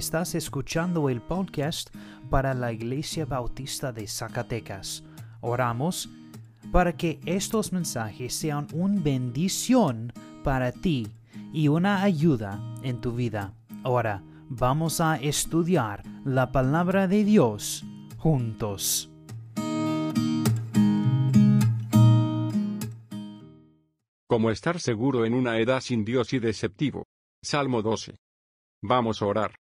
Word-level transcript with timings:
Estás 0.00 0.34
escuchando 0.34 1.10
el 1.10 1.20
podcast 1.20 1.94
para 2.30 2.54
la 2.54 2.72
Iglesia 2.72 3.26
Bautista 3.26 3.92
de 3.92 4.08
Zacatecas. 4.08 5.04
Oramos 5.42 6.08
para 6.72 6.96
que 6.96 7.20
estos 7.26 7.70
mensajes 7.74 8.32
sean 8.32 8.66
una 8.72 8.98
bendición 8.98 10.10
para 10.42 10.72
ti 10.72 11.06
y 11.52 11.68
una 11.68 12.02
ayuda 12.02 12.58
en 12.82 13.02
tu 13.02 13.12
vida. 13.12 13.52
Ahora 13.82 14.22
vamos 14.48 15.02
a 15.02 15.16
estudiar 15.16 16.02
la 16.24 16.50
palabra 16.50 17.06
de 17.06 17.22
Dios 17.22 17.84
juntos. 18.16 19.10
Como 24.26 24.50
estar 24.50 24.80
seguro 24.80 25.26
en 25.26 25.34
una 25.34 25.58
edad 25.58 25.82
sin 25.82 26.06
Dios 26.06 26.32
y 26.32 26.38
deceptivo. 26.38 27.04
Salmo 27.42 27.82
12. 27.82 28.16
Vamos 28.80 29.20
a 29.20 29.26
orar. 29.26 29.60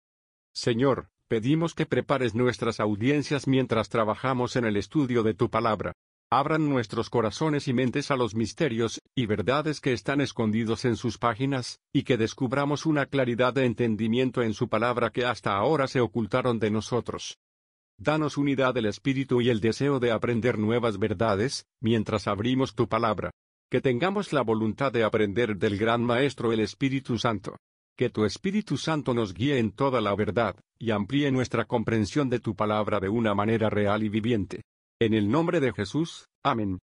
Señor, 0.55 1.09
pedimos 1.29 1.75
que 1.75 1.85
prepares 1.85 2.35
nuestras 2.35 2.79
audiencias 2.79 3.49
mientras 3.49 3.89
trabajamos 3.89 4.55
en 4.55 4.65
el 4.65 4.77
estudio 4.77 5.25
de 5.25 5.35
tu 5.35 5.51
palabra. 5.51 5.95
Abran 6.31 6.69
nuestros 6.69 7.11
corazones 7.11 7.69
y 7.69 7.73
mentes 7.73 8.11
a 8.11 8.17
los 8.17 8.35
misterios 8.35 9.01
y 9.17 9.27
verdades 9.27 9.81
que 9.81 9.93
están 9.93 10.21
escondidos 10.21 10.85
en 10.85 10.97
sus 10.97 11.19
páginas, 11.19 11.81
y 11.93 12.05
que 12.05 12.17
descubramos 12.17 12.87
una 12.87 13.07
claridad 13.07 13.53
de 13.53 13.67
entendimiento 13.67 14.43
en 14.43 14.55
su 14.55 14.69
palabra 14.69 15.11
que 15.11 15.25
hasta 15.25 15.57
ahora 15.57 15.87
se 15.87 16.01
ocultaron 16.01 16.59
de 16.59 16.71
nosotros. 16.71 17.39
Danos 17.99 18.37
unidad 18.37 18.75
del 18.75 18.87
espíritu 18.87 19.41
y 19.41 19.51
el 19.51 19.61
deseo 19.61 20.01
de 20.01 20.13
aprender 20.13 20.59
nuevas 20.59 20.99
verdades, 20.99 21.67
mientras 21.81 22.27
abrimos 22.27 22.75
tu 22.75 22.89
palabra. 22.89 23.31
Que 23.71 23.81
tengamos 23.81 24.33
la 24.33 24.43
voluntad 24.43 24.93
de 24.93 25.05
aprender 25.05 25.57
del 25.57 25.79
gran 25.79 26.03
Maestro 26.03 26.53
el 26.53 26.61
Espíritu 26.61 27.19
Santo. 27.19 27.57
Que 27.97 28.11
tu 28.11 28.25
Espíritu 28.25 28.77
Santo 28.77 29.15
nos 29.15 29.35
guíe 29.35 29.59
en 29.59 29.71
toda 29.71 30.01
la 30.01 30.17
verdad, 30.17 30.57
y 30.81 30.91
amplíe 30.91 31.31
nuestra 31.31 31.65
comprensión 31.65 32.29
de 32.29 32.41
tu 32.41 32.57
palabra 32.57 32.99
de 32.99 33.09
una 33.09 33.35
manera 33.35 33.71
real 33.71 34.03
y 34.03 34.09
viviente. 34.09 34.63
En 35.01 35.15
el 35.15 35.31
nombre 35.31 35.61
de 35.61 35.73
Jesús, 35.73 36.29
amén. 36.43 36.81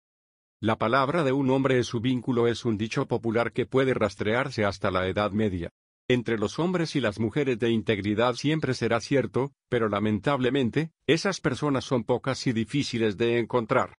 La 0.62 0.78
palabra 0.78 1.26
de 1.26 1.34
un 1.34 1.50
hombre 1.50 1.80
es 1.80 1.88
su 1.88 2.00
vínculo 2.00 2.48
es 2.48 2.64
un 2.64 2.78
dicho 2.78 3.08
popular 3.08 3.52
que 3.52 3.66
puede 3.66 3.94
rastrearse 3.94 4.64
hasta 4.64 4.90
la 4.90 5.06
Edad 5.08 5.32
Media. 5.32 5.70
Entre 6.08 6.38
los 6.38 6.60
hombres 6.60 6.96
y 6.96 7.02
las 7.02 7.20
mujeres 7.20 7.60
de 7.60 7.72
integridad 7.72 8.36
siempre 8.36 8.74
será 8.74 9.02
cierto, 9.02 9.52
pero 9.68 9.90
lamentablemente, 9.90 10.92
esas 11.08 11.42
personas 11.42 11.84
son 11.84 12.06
pocas 12.06 12.48
y 12.48 12.54
difíciles 12.54 13.18
de 13.18 13.38
encontrar. 13.38 13.96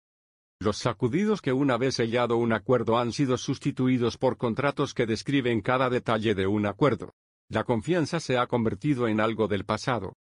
Los 0.63 0.79
sacudidos 0.79 1.43
que 1.43 1.53
una 1.53 1.77
vez 1.77 1.97
sellado 1.97 2.37
un 2.37 2.53
acuerdo 2.53 2.97
han 2.97 3.11
sido 3.11 3.37
sustituidos 3.37 4.17
por 4.17 4.37
contratos 4.37 4.95
que 4.95 5.07
describen 5.07 5.61
cada 5.61 5.91
detalle 5.91 6.37
de 6.37 6.47
un 6.47 6.67
acuerdo. 6.67 7.17
La 7.49 7.65
confianza 7.65 8.21
se 8.21 8.39
ha 8.39 8.47
convertido 8.47 9.09
en 9.09 9.21
algo 9.21 9.49
del 9.49 9.65
pasado. 9.65 10.15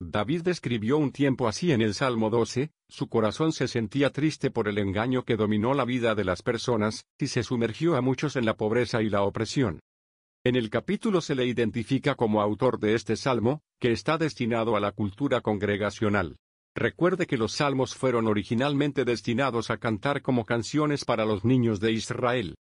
David 0.00 0.40
describió 0.40 0.96
un 0.96 1.12
tiempo 1.12 1.48
así 1.48 1.70
en 1.70 1.82
el 1.82 1.92
Salmo 1.92 2.30
12, 2.30 2.70
su 2.88 3.08
corazón 3.08 3.52
se 3.52 3.68
sentía 3.68 4.08
triste 4.08 4.50
por 4.50 4.68
el 4.68 4.78
engaño 4.78 5.22
que 5.22 5.36
dominó 5.36 5.74
la 5.74 5.84
vida 5.84 6.14
de 6.14 6.24
las 6.24 6.40
personas, 6.40 7.04
y 7.18 7.26
se 7.26 7.42
sumergió 7.42 7.94
a 7.94 8.00
muchos 8.00 8.36
en 8.36 8.46
la 8.46 8.56
pobreza 8.56 9.02
y 9.02 9.10
la 9.10 9.20
opresión. 9.20 9.80
En 10.44 10.56
el 10.56 10.70
capítulo 10.70 11.20
se 11.20 11.34
le 11.34 11.44
identifica 11.44 12.14
como 12.14 12.40
autor 12.40 12.78
de 12.78 12.94
este 12.94 13.16
salmo, 13.16 13.60
que 13.78 13.92
está 13.92 14.16
destinado 14.16 14.76
a 14.76 14.80
la 14.80 14.92
cultura 14.92 15.42
congregacional. 15.42 16.38
Recuerde 16.76 17.26
que 17.26 17.36
los 17.36 17.52
salmos 17.52 17.94
fueron 17.94 18.26
originalmente 18.26 19.04
destinados 19.04 19.70
a 19.70 19.78
cantar 19.78 20.22
como 20.22 20.44
canciones 20.44 21.04
para 21.04 21.24
los 21.24 21.44
niños 21.44 21.78
de 21.78 21.92
Israel. 21.92 22.56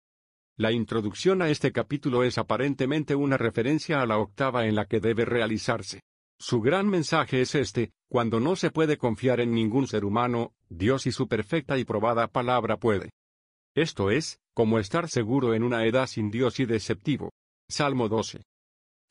La 0.57 0.73
introducción 0.73 1.41
a 1.41 1.49
este 1.49 1.71
capítulo 1.71 2.23
es 2.23 2.37
aparentemente 2.37 3.15
una 3.15 3.37
referencia 3.37 4.01
a 4.01 4.05
la 4.05 4.17
octava 4.17 4.65
en 4.65 4.75
la 4.75 4.85
que 4.85 4.99
debe 4.99 5.23
realizarse. 5.23 6.01
Su 6.37 6.59
gran 6.59 6.89
mensaje 6.89 7.41
es 7.41 7.55
este, 7.55 7.91
cuando 8.09 8.41
no 8.41 8.57
se 8.57 8.69
puede 8.69 8.97
confiar 8.97 9.39
en 9.39 9.53
ningún 9.53 9.87
ser 9.87 10.03
humano, 10.03 10.53
Dios 10.69 11.07
y 11.07 11.13
su 11.13 11.27
perfecta 11.27 11.77
y 11.77 11.85
probada 11.85 12.27
palabra 12.27 12.77
puede. 12.77 13.11
Esto 13.75 14.11
es, 14.11 14.39
como 14.53 14.79
estar 14.79 15.07
seguro 15.07 15.53
en 15.53 15.63
una 15.63 15.85
edad 15.85 16.07
sin 16.07 16.29
Dios 16.29 16.59
y 16.59 16.65
deceptivo. 16.65 17.31
Salmo 17.69 18.09
12. 18.09 18.41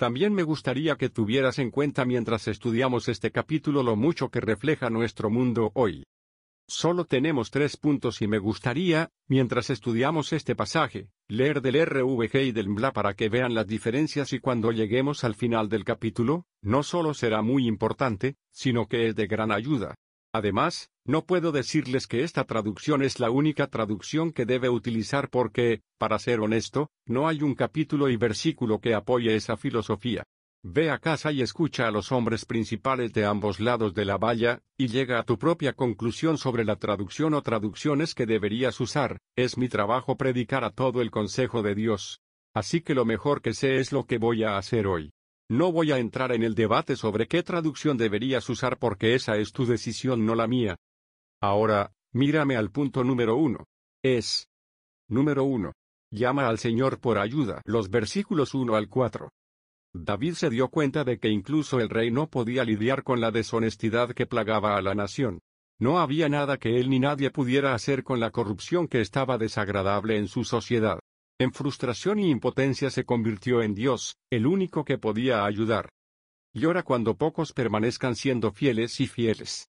También 0.01 0.33
me 0.33 0.45
gustaría 0.45 0.97
que 0.97 1.11
tuvieras 1.11 1.59
en 1.59 1.71
cuenta 1.71 2.07
mientras 2.07 2.49
estudiamos 2.49 3.07
este 3.11 3.31
capítulo 3.31 3.83
lo 3.83 3.97
mucho 3.97 4.31
que 4.31 4.41
refleja 4.41 4.89
nuestro 4.89 5.29
mundo 5.29 5.73
hoy. 5.75 6.05
Solo 6.67 7.05
tenemos 7.05 7.51
tres 7.51 7.77
puntos 7.77 8.23
y 8.23 8.27
me 8.27 8.39
gustaría, 8.39 9.11
mientras 9.29 9.69
estudiamos 9.69 10.33
este 10.33 10.57
pasaje, 10.57 11.11
leer 11.29 11.61
del 11.61 11.85
RVG 11.85 12.35
y 12.47 12.53
del 12.53 12.71
MBLA 12.71 12.95
para 12.95 13.13
que 13.13 13.29
vean 13.29 13.53
las 13.53 13.67
diferencias 13.67 14.33
y 14.33 14.39
cuando 14.39 14.73
lleguemos 14.73 15.23
al 15.23 15.35
final 15.35 15.69
del 15.69 15.85
capítulo, 15.85 16.47
no 16.63 16.83
solo 16.83 17.13
será 17.13 17.43
muy 17.43 17.67
importante, 17.67 18.37
sino 18.51 18.87
que 18.87 19.09
es 19.09 19.15
de 19.17 19.27
gran 19.27 19.53
ayuda. 19.53 19.97
Además, 20.33 20.91
no 21.05 21.25
puedo 21.25 21.51
decirles 21.51 22.07
que 22.07 22.23
esta 22.23 22.45
traducción 22.45 23.03
es 23.03 23.19
la 23.19 23.31
única 23.31 23.67
traducción 23.67 24.33
que 24.33 24.47
debe 24.47 24.69
utilizar 24.69 25.29
porque, 25.29 25.83
para 25.99 26.19
ser 26.19 26.41
honesto, 26.41 26.91
no 27.07 27.27
hay 27.27 27.43
un 27.43 27.55
capítulo 27.55 28.09
y 28.09 28.17
versículo 28.17 28.81
que 28.81 28.95
apoye 28.95 29.35
esa 29.35 29.57
filosofía. 29.57 30.23
Ve 30.63 30.91
a 30.91 30.99
casa 30.99 31.33
y 31.33 31.41
escucha 31.41 31.89
a 31.89 31.91
los 31.91 32.13
hombres 32.13 32.45
principales 32.45 33.13
de 33.13 33.25
ambos 33.25 33.61
lados 33.61 33.95
de 33.95 34.05
la 34.05 34.19
valla, 34.19 34.61
y 34.79 34.89
llega 34.89 35.19
a 35.19 35.25
tu 35.25 35.39
propia 35.39 35.73
conclusión 35.73 36.37
sobre 36.37 36.65
la 36.65 36.77
traducción 36.77 37.35
o 37.35 37.43
traducciones 37.43 38.15
que 38.15 38.27
deberías 38.27 38.79
usar. 38.79 39.19
Es 39.37 39.57
mi 39.57 39.69
trabajo 39.69 40.17
predicar 40.17 40.63
a 40.63 40.71
todo 40.71 41.01
el 41.01 41.11
consejo 41.11 41.63
de 41.63 41.75
Dios. 41.75 42.21
Así 42.55 42.83
que 42.83 42.95
lo 42.95 43.05
mejor 43.05 43.41
que 43.41 43.55
sé 43.55 43.79
es 43.79 43.91
lo 43.91 44.05
que 44.05 44.19
voy 44.19 44.45
a 44.45 44.59
hacer 44.59 44.87
hoy. 44.87 45.11
No 45.51 45.73
voy 45.73 45.91
a 45.91 45.99
entrar 45.99 46.31
en 46.31 46.45
el 46.45 46.55
debate 46.55 46.95
sobre 46.95 47.27
qué 47.27 47.43
traducción 47.43 47.97
deberías 47.97 48.49
usar 48.49 48.79
porque 48.79 49.17
esa 49.17 49.37
es 49.37 49.53
tu 49.53 49.67
decisión, 49.67 50.25
no 50.25 50.37
la 50.37 50.47
mía. 50.47 50.77
Ahora, 51.43 51.91
mírame 52.13 52.55
al 52.55 52.71
punto 52.71 53.03
número 53.03 53.35
uno. 53.35 53.67
Es. 54.01 54.49
Número 55.09 55.43
uno. 55.43 55.73
Llama 56.13 56.47
al 56.47 56.59
Señor 56.59 57.01
por 57.01 57.19
ayuda. 57.19 57.63
Los 57.65 57.91
versículos 57.91 58.55
1 58.55 58.77
al 58.77 58.89
4. 58.89 59.29
David 59.93 60.35
se 60.35 60.51
dio 60.51 60.69
cuenta 60.69 61.03
de 61.03 61.19
que 61.19 61.31
incluso 61.31 61.81
el 61.81 61.89
rey 61.89 62.13
no 62.13 62.31
podía 62.31 62.63
lidiar 62.63 63.03
con 63.03 63.21
la 63.21 63.33
deshonestidad 63.33 64.13
que 64.13 64.27
plagaba 64.27 64.77
a 64.77 64.83
la 64.83 64.95
nación. 64.95 65.41
No 65.81 65.99
había 65.99 66.29
nada 66.29 66.59
que 66.59 66.79
él 66.79 66.89
ni 66.91 67.01
nadie 67.01 67.33
pudiera 67.33 67.75
hacer 67.75 68.05
con 68.05 68.21
la 68.21 68.31
corrupción 68.31 68.87
que 68.87 69.01
estaba 69.01 69.37
desagradable 69.37 70.17
en 70.17 70.29
su 70.29 70.45
sociedad. 70.45 71.01
En 71.41 71.55
frustración 71.55 72.19
y 72.19 72.29
impotencia 72.31 72.91
se 72.91 73.07
convirtió 73.07 73.63
en 73.63 73.75
Dios, 73.75 74.19
el 74.31 74.47
único 74.47 74.85
que 74.85 74.99
podía 74.99 75.47
ayudar. 75.47 75.89
Llora 76.55 76.83
cuando 76.83 77.17
pocos 77.17 77.55
permanezcan 77.55 78.15
siendo 78.15 78.53
fieles 78.53 79.01
y 79.01 79.07
fieles. 79.07 79.71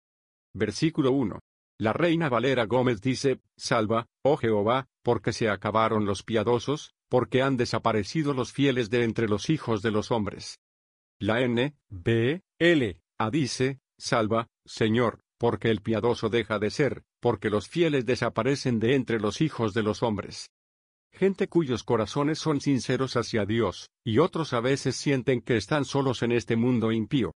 Versículo 0.53 1.11
1. 1.11 1.39
La 1.79 1.91
reina 1.91 2.29
Valera 2.29 2.65
Gómez 2.67 3.01
dice, 3.01 3.41
Salva, 3.57 4.05
oh 4.23 4.37
Jehová, 4.37 4.85
porque 5.01 5.33
se 5.33 5.49
acabaron 5.49 6.05
los 6.05 6.21
piadosos, 6.21 6.93
porque 7.09 7.41
han 7.41 7.57
desaparecido 7.57 8.35
los 8.35 8.53
fieles 8.53 8.91
de 8.91 9.03
entre 9.03 9.27
los 9.27 9.49
hijos 9.49 9.81
de 9.81 9.89
los 9.89 10.11
hombres. 10.11 10.59
La 11.19 11.41
N, 11.41 11.75
B, 11.89 12.43
L, 12.59 13.01
A 13.17 13.31
dice, 13.31 13.79
Salva, 13.97 14.49
Señor, 14.67 15.21
porque 15.39 15.71
el 15.71 15.81
piadoso 15.81 16.29
deja 16.29 16.59
de 16.59 16.69
ser, 16.69 17.01
porque 17.19 17.49
los 17.49 17.67
fieles 17.67 18.05
desaparecen 18.05 18.79
de 18.79 18.93
entre 18.93 19.19
los 19.19 19.41
hijos 19.41 19.73
de 19.73 19.81
los 19.81 20.03
hombres 20.03 20.51
gente 21.15 21.47
cuyos 21.47 21.83
corazones 21.83 22.37
son 22.37 22.61
sinceros 22.61 23.15
hacia 23.15 23.45
Dios, 23.45 23.89
y 24.03 24.19
otros 24.19 24.53
a 24.53 24.59
veces 24.59 24.95
sienten 24.95 25.41
que 25.41 25.57
están 25.57 25.85
solos 25.85 26.21
en 26.21 26.31
este 26.31 26.55
mundo 26.55 26.91
impío. 26.91 27.33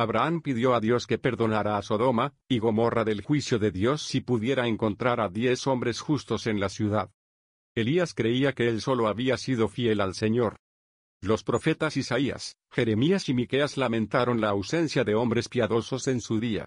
Abraham 0.00 0.42
pidió 0.42 0.74
a 0.74 0.80
Dios 0.80 1.08
que 1.08 1.18
perdonara 1.18 1.76
a 1.76 1.82
Sodoma 1.82 2.32
y 2.48 2.60
Gomorra 2.60 3.04
del 3.04 3.20
juicio 3.20 3.58
de 3.58 3.72
Dios 3.72 4.02
si 4.02 4.20
pudiera 4.20 4.68
encontrar 4.68 5.20
a 5.20 5.28
diez 5.28 5.66
hombres 5.66 6.00
justos 6.00 6.46
en 6.46 6.60
la 6.60 6.68
ciudad. 6.68 7.10
Elías 7.74 8.14
creía 8.14 8.52
que 8.52 8.68
él 8.68 8.80
solo 8.80 9.08
había 9.08 9.36
sido 9.36 9.68
fiel 9.68 10.00
al 10.00 10.14
Señor. 10.14 10.56
Los 11.20 11.42
profetas 11.42 11.96
Isaías, 11.96 12.56
Jeremías 12.70 13.28
y 13.28 13.34
Miqueas 13.34 13.76
lamentaron 13.76 14.40
la 14.40 14.50
ausencia 14.50 15.02
de 15.02 15.16
hombres 15.16 15.48
piadosos 15.48 16.06
en 16.06 16.20
su 16.20 16.38
día. 16.38 16.66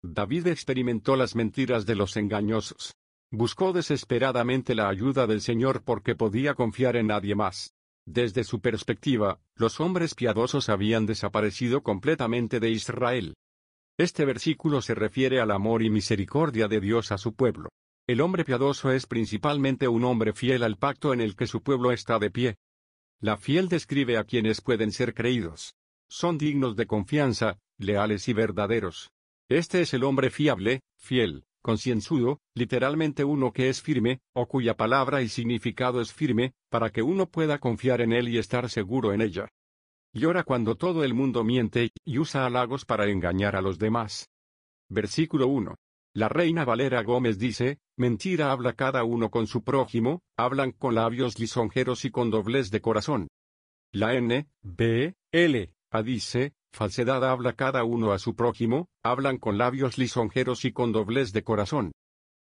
David 0.00 0.46
experimentó 0.46 1.16
las 1.16 1.34
mentiras 1.34 1.86
de 1.86 1.96
los 1.96 2.16
engañosos. 2.16 2.94
Buscó 3.32 3.72
desesperadamente 3.72 4.74
la 4.74 4.88
ayuda 4.88 5.28
del 5.28 5.40
Señor 5.40 5.82
porque 5.84 6.16
podía 6.16 6.54
confiar 6.54 6.96
en 6.96 7.06
nadie 7.06 7.36
más. 7.36 7.74
Desde 8.04 8.42
su 8.42 8.60
perspectiva, 8.60 9.40
los 9.54 9.78
hombres 9.78 10.16
piadosos 10.16 10.68
habían 10.68 11.06
desaparecido 11.06 11.82
completamente 11.82 12.58
de 12.58 12.70
Israel. 12.70 13.34
Este 13.96 14.24
versículo 14.24 14.82
se 14.82 14.96
refiere 14.96 15.40
al 15.40 15.52
amor 15.52 15.82
y 15.82 15.90
misericordia 15.90 16.66
de 16.66 16.80
Dios 16.80 17.12
a 17.12 17.18
su 17.18 17.34
pueblo. 17.34 17.68
El 18.08 18.20
hombre 18.20 18.44
piadoso 18.44 18.90
es 18.90 19.06
principalmente 19.06 19.86
un 19.86 20.04
hombre 20.04 20.32
fiel 20.32 20.64
al 20.64 20.76
pacto 20.76 21.12
en 21.12 21.20
el 21.20 21.36
que 21.36 21.46
su 21.46 21.62
pueblo 21.62 21.92
está 21.92 22.18
de 22.18 22.30
pie. 22.30 22.56
La 23.20 23.36
fiel 23.36 23.68
describe 23.68 24.16
a 24.16 24.24
quienes 24.24 24.60
pueden 24.60 24.90
ser 24.90 25.14
creídos. 25.14 25.74
Son 26.08 26.36
dignos 26.36 26.74
de 26.74 26.86
confianza, 26.86 27.58
leales 27.78 28.26
y 28.26 28.32
verdaderos. 28.32 29.10
Este 29.48 29.82
es 29.82 29.94
el 29.94 30.02
hombre 30.02 30.30
fiable, 30.30 30.80
fiel, 30.96 31.44
concienzudo, 31.62 32.40
literalmente 32.54 33.24
uno 33.24 33.52
que 33.52 33.68
es 33.68 33.82
firme, 33.82 34.20
o 34.34 34.46
cuya 34.46 34.76
palabra 34.76 35.22
y 35.22 35.28
significado 35.28 36.00
es 36.00 36.12
firme, 36.12 36.52
para 36.68 36.90
que 36.90 37.02
uno 37.02 37.26
pueda 37.26 37.58
confiar 37.58 38.00
en 38.00 38.12
él 38.12 38.28
y 38.28 38.38
estar 38.38 38.68
seguro 38.70 39.12
en 39.12 39.20
ella. 39.20 39.48
Llora 40.12 40.42
cuando 40.42 40.76
todo 40.76 41.04
el 41.04 41.14
mundo 41.14 41.44
miente 41.44 41.90
y 42.04 42.18
usa 42.18 42.44
halagos 42.44 42.84
para 42.84 43.06
engañar 43.08 43.54
a 43.54 43.62
los 43.62 43.78
demás. 43.78 44.28
Versículo 44.88 45.46
1. 45.46 45.76
La 46.14 46.28
reina 46.28 46.64
Valera 46.64 47.02
Gómez 47.04 47.38
dice, 47.38 47.78
mentira 47.96 48.50
habla 48.50 48.72
cada 48.72 49.04
uno 49.04 49.30
con 49.30 49.46
su 49.46 49.62
prójimo, 49.62 50.22
hablan 50.36 50.72
con 50.72 50.96
labios 50.96 51.38
lisonjeros 51.38 52.04
y 52.04 52.10
con 52.10 52.30
doblez 52.30 52.72
de 52.72 52.80
corazón. 52.80 53.28
La 53.92 54.14
N, 54.14 54.48
B, 54.62 55.14
L, 55.30 55.72
A 55.92 56.02
dice, 56.02 56.54
falsedad 56.72 57.24
habla 57.24 57.54
cada 57.54 57.84
uno 57.84 58.12
a 58.12 58.18
su 58.18 58.34
prójimo, 58.34 58.88
hablan 59.02 59.38
con 59.38 59.58
labios 59.58 59.98
lisonjeros 59.98 60.64
y 60.64 60.72
con 60.72 60.92
doblez 60.92 61.32
de 61.32 61.42
corazón. 61.42 61.92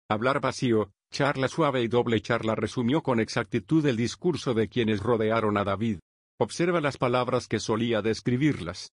Hablar 0.08 0.40
vacío, 0.40 0.92
charla 1.10 1.48
suave 1.48 1.82
y 1.82 1.88
doble 1.88 2.20
charla 2.20 2.54
resumió 2.54 3.02
con 3.02 3.20
exactitud 3.20 3.84
el 3.86 3.96
discurso 3.96 4.54
de 4.54 4.68
quienes 4.68 5.00
rodearon 5.00 5.56
a 5.56 5.64
David. 5.64 5.98
Observa 6.38 6.80
las 6.80 6.98
palabras 6.98 7.48
que 7.48 7.60
solía 7.60 8.02
describirlas. 8.02 8.90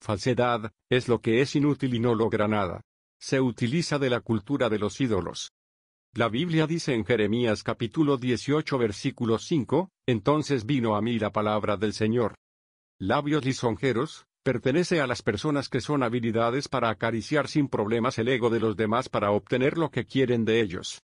Falsedad, 0.00 0.72
es 0.90 1.08
lo 1.08 1.20
que 1.20 1.40
es 1.40 1.56
inútil 1.56 1.94
y 1.94 2.00
no 2.00 2.14
logra 2.14 2.48
nada 2.48 2.82
se 3.18 3.40
utiliza 3.40 3.98
de 3.98 4.10
la 4.10 4.20
cultura 4.20 4.68
de 4.68 4.78
los 4.78 5.00
ídolos. 5.00 5.52
La 6.14 6.28
Biblia 6.28 6.66
dice 6.66 6.94
en 6.94 7.04
Jeremías 7.04 7.62
capítulo 7.62 8.16
18 8.16 8.78
versículo 8.78 9.38
5, 9.38 9.90
entonces 10.06 10.64
vino 10.64 10.96
a 10.96 11.02
mí 11.02 11.18
la 11.18 11.32
palabra 11.32 11.76
del 11.76 11.92
Señor. 11.92 12.34
Labios 12.98 13.44
lisonjeros, 13.44 14.26
pertenece 14.42 15.00
a 15.00 15.06
las 15.06 15.22
personas 15.22 15.68
que 15.68 15.80
son 15.80 16.02
habilidades 16.02 16.68
para 16.68 16.90
acariciar 16.90 17.48
sin 17.48 17.68
problemas 17.68 18.18
el 18.18 18.28
ego 18.28 18.50
de 18.50 18.60
los 18.60 18.76
demás 18.76 19.08
para 19.08 19.30
obtener 19.30 19.78
lo 19.78 19.90
que 19.90 20.06
quieren 20.06 20.44
de 20.44 20.60
ellos. 20.60 21.02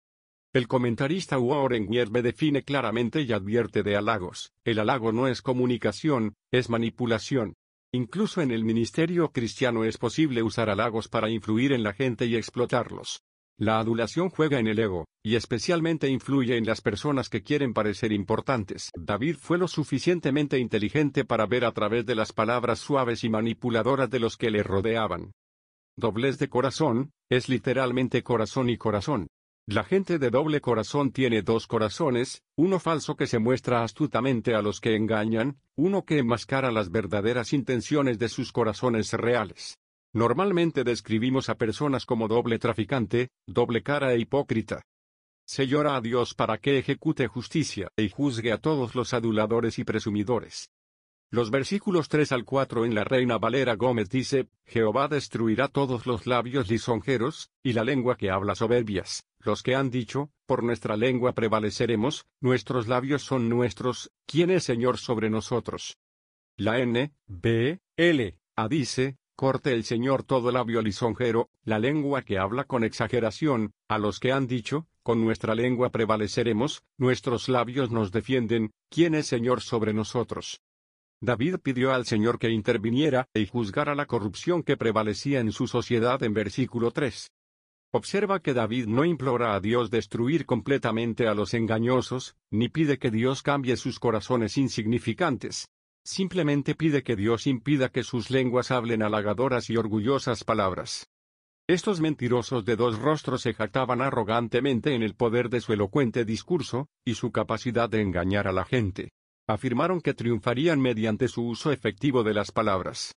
El 0.54 0.66
comentarista 0.66 1.38
Warren 1.38 1.86
Wierbe 1.88 2.22
define 2.22 2.62
claramente 2.62 3.20
y 3.22 3.32
advierte 3.32 3.82
de 3.82 3.96
halagos. 3.96 4.52
El 4.64 4.78
halago 4.78 5.12
no 5.12 5.28
es 5.28 5.42
comunicación, 5.42 6.34
es 6.50 6.70
manipulación. 6.70 7.54
Incluso 7.92 8.40
en 8.40 8.50
el 8.50 8.64
ministerio 8.64 9.30
cristiano 9.30 9.84
es 9.84 9.98
posible 9.98 10.42
usar 10.42 10.70
halagos 10.70 11.08
para 11.08 11.30
influir 11.30 11.72
en 11.72 11.82
la 11.82 11.92
gente 11.92 12.26
y 12.26 12.36
explotarlos. 12.36 13.22
La 13.60 13.80
adulación 13.80 14.30
juega 14.30 14.60
en 14.60 14.68
el 14.68 14.78
ego, 14.78 15.06
y 15.20 15.34
especialmente 15.34 16.08
influye 16.08 16.56
en 16.56 16.64
las 16.64 16.80
personas 16.80 17.28
que 17.28 17.42
quieren 17.42 17.74
parecer 17.74 18.12
importantes. 18.12 18.92
David 18.96 19.34
fue 19.36 19.58
lo 19.58 19.66
suficientemente 19.66 20.60
inteligente 20.60 21.24
para 21.24 21.44
ver 21.46 21.64
a 21.64 21.72
través 21.72 22.06
de 22.06 22.14
las 22.14 22.32
palabras 22.32 22.78
suaves 22.78 23.24
y 23.24 23.28
manipuladoras 23.28 24.08
de 24.10 24.20
los 24.20 24.36
que 24.36 24.52
le 24.52 24.62
rodeaban. 24.62 25.32
Doblez 25.96 26.38
de 26.38 26.48
corazón, 26.48 27.10
es 27.28 27.48
literalmente 27.48 28.22
corazón 28.22 28.70
y 28.70 28.78
corazón. 28.78 29.26
La 29.66 29.82
gente 29.82 30.20
de 30.20 30.30
doble 30.30 30.60
corazón 30.60 31.10
tiene 31.10 31.42
dos 31.42 31.66
corazones, 31.66 32.44
uno 32.56 32.78
falso 32.78 33.16
que 33.16 33.26
se 33.26 33.40
muestra 33.40 33.82
astutamente 33.82 34.54
a 34.54 34.62
los 34.62 34.80
que 34.80 34.94
engañan, 34.94 35.58
uno 35.74 36.04
que 36.04 36.18
enmascara 36.18 36.70
las 36.70 36.92
verdaderas 36.92 37.52
intenciones 37.52 38.20
de 38.20 38.28
sus 38.28 38.52
corazones 38.52 39.12
reales. 39.14 39.76
Normalmente 40.18 40.82
describimos 40.82 41.48
a 41.48 41.54
personas 41.54 42.04
como 42.04 42.26
doble 42.26 42.58
traficante, 42.58 43.28
doble 43.46 43.84
cara 43.84 44.14
e 44.14 44.18
hipócrita. 44.18 44.82
Se 45.46 45.68
llora 45.68 45.94
a 45.94 46.00
Dios 46.00 46.34
para 46.34 46.58
que 46.58 46.76
ejecute 46.76 47.28
justicia 47.28 47.92
y 47.96 48.08
juzgue 48.08 48.50
a 48.50 48.58
todos 48.58 48.96
los 48.96 49.14
aduladores 49.14 49.78
y 49.78 49.84
presumidores. 49.84 50.70
Los 51.30 51.52
versículos 51.52 52.08
3 52.08 52.32
al 52.32 52.44
4 52.44 52.84
en 52.84 52.96
la 52.96 53.04
Reina 53.04 53.38
Valera 53.38 53.76
Gómez 53.76 54.10
dice, 54.10 54.48
Jehová 54.66 55.06
destruirá 55.06 55.68
todos 55.68 56.04
los 56.04 56.26
labios 56.26 56.68
lisonjeros, 56.68 57.50
y 57.62 57.74
la 57.74 57.84
lengua 57.84 58.16
que 58.16 58.30
habla 58.30 58.56
soberbias, 58.56 59.24
los 59.38 59.62
que 59.62 59.76
han 59.76 59.88
dicho, 59.88 60.32
por 60.46 60.64
nuestra 60.64 60.96
lengua 60.96 61.32
prevaleceremos, 61.32 62.26
nuestros 62.40 62.88
labios 62.88 63.22
son 63.22 63.48
nuestros, 63.48 64.10
¿quién 64.26 64.50
es 64.50 64.64
Señor 64.64 64.98
sobre 64.98 65.30
nosotros? 65.30 65.96
La 66.56 66.80
N, 66.80 67.12
B, 67.28 67.78
L, 67.96 68.36
A 68.56 68.66
dice, 68.66 69.16
corte 69.38 69.72
el 69.72 69.84
Señor 69.84 70.24
todo 70.24 70.50
labio 70.50 70.82
lisonjero, 70.82 71.48
la 71.62 71.78
lengua 71.78 72.22
que 72.22 72.38
habla 72.38 72.64
con 72.64 72.82
exageración, 72.82 73.70
a 73.86 73.96
los 73.96 74.18
que 74.18 74.32
han 74.32 74.48
dicho, 74.48 74.88
con 75.04 75.24
nuestra 75.24 75.54
lengua 75.54 75.90
prevaleceremos, 75.90 76.82
nuestros 76.96 77.48
labios 77.48 77.92
nos 77.92 78.10
defienden, 78.10 78.72
¿quién 78.90 79.14
es 79.14 79.28
Señor 79.28 79.60
sobre 79.60 79.94
nosotros? 79.94 80.60
David 81.20 81.58
pidió 81.62 81.92
al 81.94 82.04
Señor 82.04 82.40
que 82.40 82.50
interviniera 82.50 83.28
y 83.32 83.46
juzgara 83.46 83.94
la 83.94 84.06
corrupción 84.06 84.64
que 84.64 84.76
prevalecía 84.76 85.38
en 85.38 85.52
su 85.52 85.68
sociedad 85.68 86.20
en 86.24 86.34
versículo 86.34 86.90
3. 86.90 87.30
Observa 87.92 88.40
que 88.40 88.54
David 88.54 88.86
no 88.88 89.04
implora 89.04 89.54
a 89.54 89.60
Dios 89.60 89.88
destruir 89.92 90.46
completamente 90.46 91.28
a 91.28 91.34
los 91.34 91.54
engañosos, 91.54 92.34
ni 92.50 92.68
pide 92.70 92.98
que 92.98 93.12
Dios 93.12 93.44
cambie 93.44 93.76
sus 93.76 94.00
corazones 94.00 94.58
insignificantes. 94.58 95.68
Simplemente 96.10 96.74
pide 96.74 97.02
que 97.02 97.16
Dios 97.16 97.46
impida 97.46 97.90
que 97.90 98.02
sus 98.02 98.30
lenguas 98.30 98.70
hablen 98.70 99.02
halagadoras 99.02 99.68
y 99.68 99.76
orgullosas 99.76 100.42
palabras. 100.42 101.10
Estos 101.68 102.00
mentirosos 102.00 102.64
de 102.64 102.76
dos 102.76 102.98
rostros 102.98 103.42
se 103.42 103.52
jactaban 103.52 104.00
arrogantemente 104.00 104.94
en 104.94 105.02
el 105.02 105.14
poder 105.14 105.50
de 105.50 105.60
su 105.60 105.74
elocuente 105.74 106.24
discurso, 106.24 106.88
y 107.04 107.12
su 107.12 107.30
capacidad 107.30 107.90
de 107.90 108.00
engañar 108.00 108.48
a 108.48 108.52
la 108.52 108.64
gente 108.64 109.10
afirmaron 109.46 110.00
que 110.00 110.14
triunfarían 110.14 110.80
mediante 110.80 111.28
su 111.28 111.46
uso 111.46 111.72
efectivo 111.72 112.22
de 112.22 112.32
las 112.32 112.52
palabras. 112.52 113.14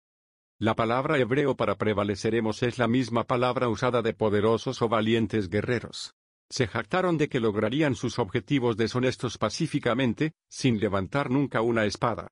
La 0.60 0.76
palabra 0.76 1.18
hebreo 1.18 1.56
para 1.56 1.76
prevaleceremos 1.76 2.62
es 2.62 2.78
la 2.78 2.90
misma 2.90 3.24
palabra 3.24 3.70
usada 3.70 4.02
de 4.02 4.14
poderosos 4.14 4.82
o 4.82 4.90
valientes 4.90 5.50
guerreros. 5.50 6.14
Se 6.50 6.68
jactaron 6.68 7.18
de 7.18 7.30
que 7.30 7.40
lograrían 7.40 7.96
sus 7.96 8.20
objetivos 8.20 8.76
deshonestos 8.76 9.38
pacíficamente, 9.38 10.34
sin 10.50 10.78
levantar 10.82 11.30
nunca 11.32 11.62
una 11.62 11.86
espada. 11.86 12.28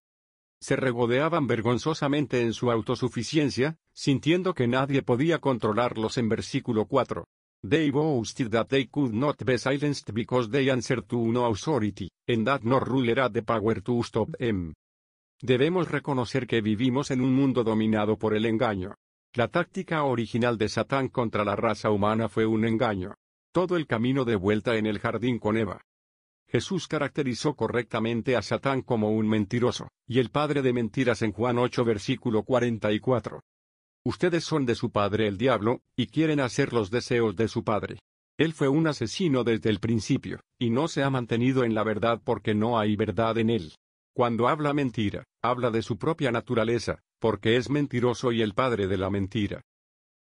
Se 0.61 0.75
regodeaban 0.75 1.47
vergonzosamente 1.47 2.41
en 2.41 2.53
su 2.53 2.69
autosuficiencia, 2.69 3.77
sintiendo 3.93 4.53
que 4.53 4.67
nadie 4.67 5.01
podía 5.01 5.39
controlarlos 5.39 6.17
en 6.17 6.27
versículo 6.27 6.85
4. 6.85 7.25
They 7.67 7.91
boasted 7.91 8.49
that 8.51 8.67
they 8.67 8.87
could 8.87 9.13
not 9.13 9.43
be 9.43 9.57
silenced 9.57 10.13
because 10.13 10.49
they 10.49 10.69
answered 10.69 11.05
to 11.07 11.17
no 11.31 11.45
authority, 11.45 12.09
and 12.27 12.45
that 12.45 12.61
no 12.63 12.79
ruler 12.79 13.19
had 13.19 13.33
the 13.33 13.41
power 13.41 13.81
to 13.81 14.01
stop 14.03 14.29
them. 14.37 14.73
Debemos 15.41 15.89
reconocer 15.89 16.47
que 16.47 16.61
vivimos 16.61 17.11
en 17.11 17.21
un 17.21 17.33
mundo 17.33 17.63
dominado 17.63 18.17
por 18.17 18.33
el 18.33 18.45
engaño. 18.45 18.95
La 19.33 19.47
táctica 19.47 20.03
original 20.03 20.57
de 20.57 20.69
Satán 20.69 21.07
contra 21.07 21.45
la 21.45 21.55
raza 21.55 21.91
humana 21.91 22.27
fue 22.27 22.45
un 22.45 22.65
engaño. 22.65 23.15
Todo 23.53 23.77
el 23.77 23.87
camino 23.87 24.25
de 24.25 24.35
vuelta 24.35 24.75
en 24.75 24.85
el 24.85 24.99
jardín 24.99 25.39
con 25.39 25.57
Eva. 25.57 25.85
Jesús 26.51 26.87
caracterizó 26.87 27.55
correctamente 27.55 28.35
a 28.35 28.41
Satán 28.41 28.81
como 28.81 29.11
un 29.11 29.27
mentiroso, 29.29 29.89
y 30.07 30.17
el 30.17 30.31
padre 30.31 30.63
de 30.63 30.73
mentiras 30.73 31.21
en 31.21 31.31
Juan 31.31 31.59
8 31.59 31.85
versículo 31.85 32.43
44. 32.43 33.41
Ustedes 34.03 34.45
son 34.45 34.65
de 34.65 34.73
su 34.73 34.91
padre 34.91 35.27
el 35.27 35.37
diablo, 35.37 35.81
y 35.95 36.07
quieren 36.07 36.39
hacer 36.39 36.73
los 36.73 36.89
deseos 36.89 37.35
de 37.35 37.47
su 37.47 37.63
padre. 37.63 37.99
Él 38.37 38.53
fue 38.53 38.67
un 38.67 38.87
asesino 38.87 39.43
desde 39.43 39.69
el 39.69 39.79
principio, 39.79 40.39
y 40.57 40.71
no 40.71 40.87
se 40.87 41.03
ha 41.03 41.09
mantenido 41.11 41.63
en 41.63 41.75
la 41.75 41.83
verdad 41.83 42.19
porque 42.23 42.55
no 42.55 42.79
hay 42.79 42.95
verdad 42.95 43.37
en 43.37 43.51
él. 43.51 43.73
Cuando 44.15 44.47
habla 44.47 44.73
mentira, 44.73 45.25
habla 45.43 45.69
de 45.69 45.83
su 45.83 45.97
propia 45.97 46.31
naturaleza, 46.31 46.99
porque 47.19 47.57
es 47.57 47.69
mentiroso 47.69 48.31
y 48.31 48.41
el 48.41 48.55
padre 48.55 48.87
de 48.87 48.97
la 48.97 49.09
mentira. 49.09 49.61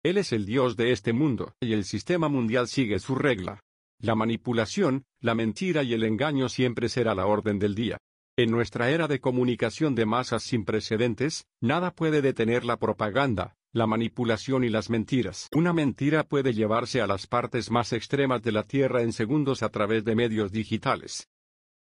Él 0.04 0.18
es 0.18 0.34
el 0.34 0.46
Dios 0.46 0.76
de 0.76 0.92
este 0.92 1.14
mundo, 1.14 1.54
y 1.62 1.74
el 1.74 1.86
sistema 1.86 2.28
mundial 2.28 2.68
sigue 2.68 3.00
su 3.00 3.16
regla. 3.16 3.62
La 4.00 4.14
manipulación, 4.14 5.06
la 5.20 5.34
mentira 5.34 5.82
y 5.82 5.94
el 5.94 6.04
engaño 6.04 6.50
siempre 6.50 6.88
será 6.88 7.16
la 7.16 7.26
orden 7.26 7.58
del 7.58 7.74
día. 7.74 7.98
En 8.38 8.52
nuestra 8.52 8.92
era 8.92 9.08
de 9.08 9.20
comunicación 9.20 9.96
de 9.96 10.06
masas 10.06 10.44
sin 10.44 10.64
precedentes, 10.64 11.48
nada 11.60 11.92
puede 11.92 12.22
detener 12.22 12.64
la 12.64 12.78
propaganda, 12.78 13.56
la 13.74 13.88
manipulación 13.88 14.64
y 14.64 14.70
las 14.70 14.92
mentiras. 14.92 15.48
Una 15.56 15.74
mentira 15.74 16.24
puede 16.24 16.54
llevarse 16.54 17.02
a 17.02 17.08
las 17.08 17.26
partes 17.26 17.72
más 17.72 17.94
extremas 17.94 18.44
de 18.44 18.52
la 18.52 18.64
Tierra 18.64 19.02
en 19.02 19.14
segundos 19.14 19.64
a 19.64 19.70
través 19.70 20.06
de 20.06 20.16
medios 20.16 20.52
digitales. 20.52 21.28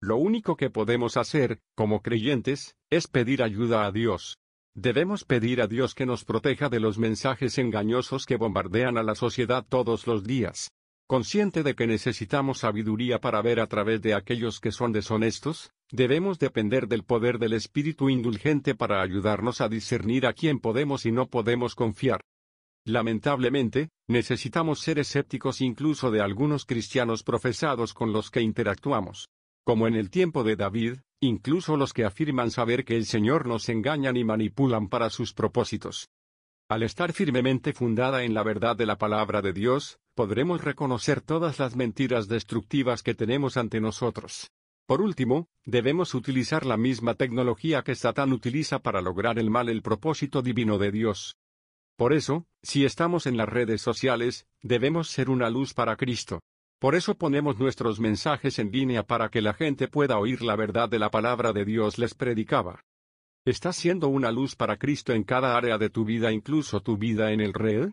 Lo 0.03 0.17
único 0.17 0.57
que 0.57 0.71
podemos 0.71 1.17
hacer, 1.17 1.61
como 1.77 2.03
creyentes, 2.03 2.75
es 2.91 3.07
pedir 3.07 3.43
ayuda 3.45 3.87
a 3.87 3.93
Dios. 3.93 4.39
Debemos 4.75 5.25
pedir 5.25 5.61
a 5.61 5.69
Dios 5.69 5.95
que 5.95 6.07
nos 6.07 6.25
proteja 6.25 6.69
de 6.69 6.81
los 6.81 6.99
mensajes 6.99 7.59
engañosos 7.59 8.27
que 8.27 8.37
bombardean 8.37 8.99
a 8.99 9.05
la 9.05 9.15
sociedad 9.15 9.65
todos 9.69 10.07
los 10.09 10.25
días. 10.25 10.71
Consciente 11.11 11.65
de 11.65 11.75
que 11.75 11.89
necesitamos 11.89 12.59
sabiduría 12.59 13.21
para 13.21 13.43
ver 13.43 13.59
a 13.59 13.67
través 13.67 14.01
de 14.01 14.15
aquellos 14.15 14.61
que 14.61 14.71
son 14.71 14.93
deshonestos, 14.93 15.73
debemos 15.91 16.39
depender 16.39 16.87
del 16.87 17.03
poder 17.03 17.41
del 17.41 17.53
Espíritu 17.53 18.11
indulgente 18.11 18.77
para 18.77 19.03
ayudarnos 19.03 19.61
a 19.61 19.69
discernir 19.69 20.25
a 20.25 20.35
quién 20.35 20.61
podemos 20.61 21.07
y 21.07 21.11
no 21.11 21.27
podemos 21.27 21.75
confiar. 21.75 22.21
Lamentablemente, 22.85 23.89
necesitamos 24.07 24.79
ser 24.79 25.01
escépticos 25.01 25.61
incluso 25.63 26.13
de 26.13 26.21
algunos 26.21 26.65
cristianos 26.65 27.25
profesados 27.25 27.93
con 27.93 28.13
los 28.13 28.31
que 28.31 28.43
interactuamos. 28.43 29.31
Como 29.65 29.89
en 29.89 29.97
el 29.97 30.11
tiempo 30.11 30.45
de 30.45 30.55
David, 30.55 30.99
incluso 31.21 31.77
los 31.77 31.93
que 31.93 32.05
afirman 32.05 32.53
saber 32.53 32.85
que 32.85 32.97
el 32.97 33.05
Señor 33.05 33.49
nos 33.49 33.69
engañan 33.69 34.17
y 34.17 34.23
manipulan 34.23 34.89
para 34.89 35.11
sus 35.11 35.35
propósitos. 35.35 36.09
Al 36.71 36.85
estar 36.85 37.13
firmemente 37.13 37.73
fundada 37.73 38.23
en 38.23 38.33
la 38.33 38.45
verdad 38.45 38.77
de 38.77 38.87
la 38.87 38.97
palabra 38.97 39.43
de 39.43 39.53
Dios, 39.53 39.99
podremos 40.21 40.63
reconocer 40.63 41.23
todas 41.23 41.59
las 41.59 41.77
mentiras 41.77 42.29
destructivas 42.29 43.03
que 43.03 43.15
tenemos 43.15 43.57
ante 43.57 43.81
nosotros. 43.81 44.51
Por 44.87 45.01
último, 45.01 45.49
debemos 45.65 46.13
utilizar 46.15 46.67
la 46.67 46.77
misma 46.77 47.15
tecnología 47.15 47.81
que 47.81 47.95
Satán 47.95 48.35
utiliza 48.35 48.81
para 48.81 49.01
lograr 49.01 49.39
el 49.39 49.49
mal 49.49 49.71
el 49.71 49.81
propósito 49.81 50.43
divino 50.43 50.77
de 50.77 50.93
Dios. 50.93 51.37
Por 51.97 52.13
eso, 52.13 52.45
si 52.63 52.85
estamos 52.85 53.25
en 53.25 53.39
las 53.39 53.49
redes 53.49 53.81
sociales, 53.81 54.47
debemos 54.61 55.09
ser 55.09 55.31
una 55.31 55.49
luz 55.49 55.73
para 55.73 55.97
Cristo. 55.97 56.41
Por 56.79 56.97
eso 56.97 57.15
ponemos 57.15 57.59
nuestros 57.59 57.99
mensajes 57.99 58.59
en 58.59 58.71
línea 58.71 59.05
para 59.07 59.31
que 59.31 59.41
la 59.41 59.55
gente 59.55 59.89
pueda 59.89 60.19
oír 60.19 60.43
la 60.43 60.55
verdad 60.55 60.91
de 60.91 60.99
la 60.99 61.11
palabra 61.11 61.55
de 61.55 61.65
Dios 61.65 61.97
les 61.97 62.13
predicaba. 62.13 62.83
¿Estás 63.47 63.77
siendo 63.77 64.09
una 64.09 64.31
luz 64.31 64.55
para 64.55 64.77
Cristo 64.77 65.15
en 65.15 65.25
cada 65.25 65.57
área 65.57 65.79
de 65.79 65.89
tu 65.89 66.05
vida, 66.05 66.31
incluso 66.31 66.83
tu 66.83 66.99
vida 66.99 67.33
en 67.33 67.41
el 67.41 67.55
red? 67.55 67.91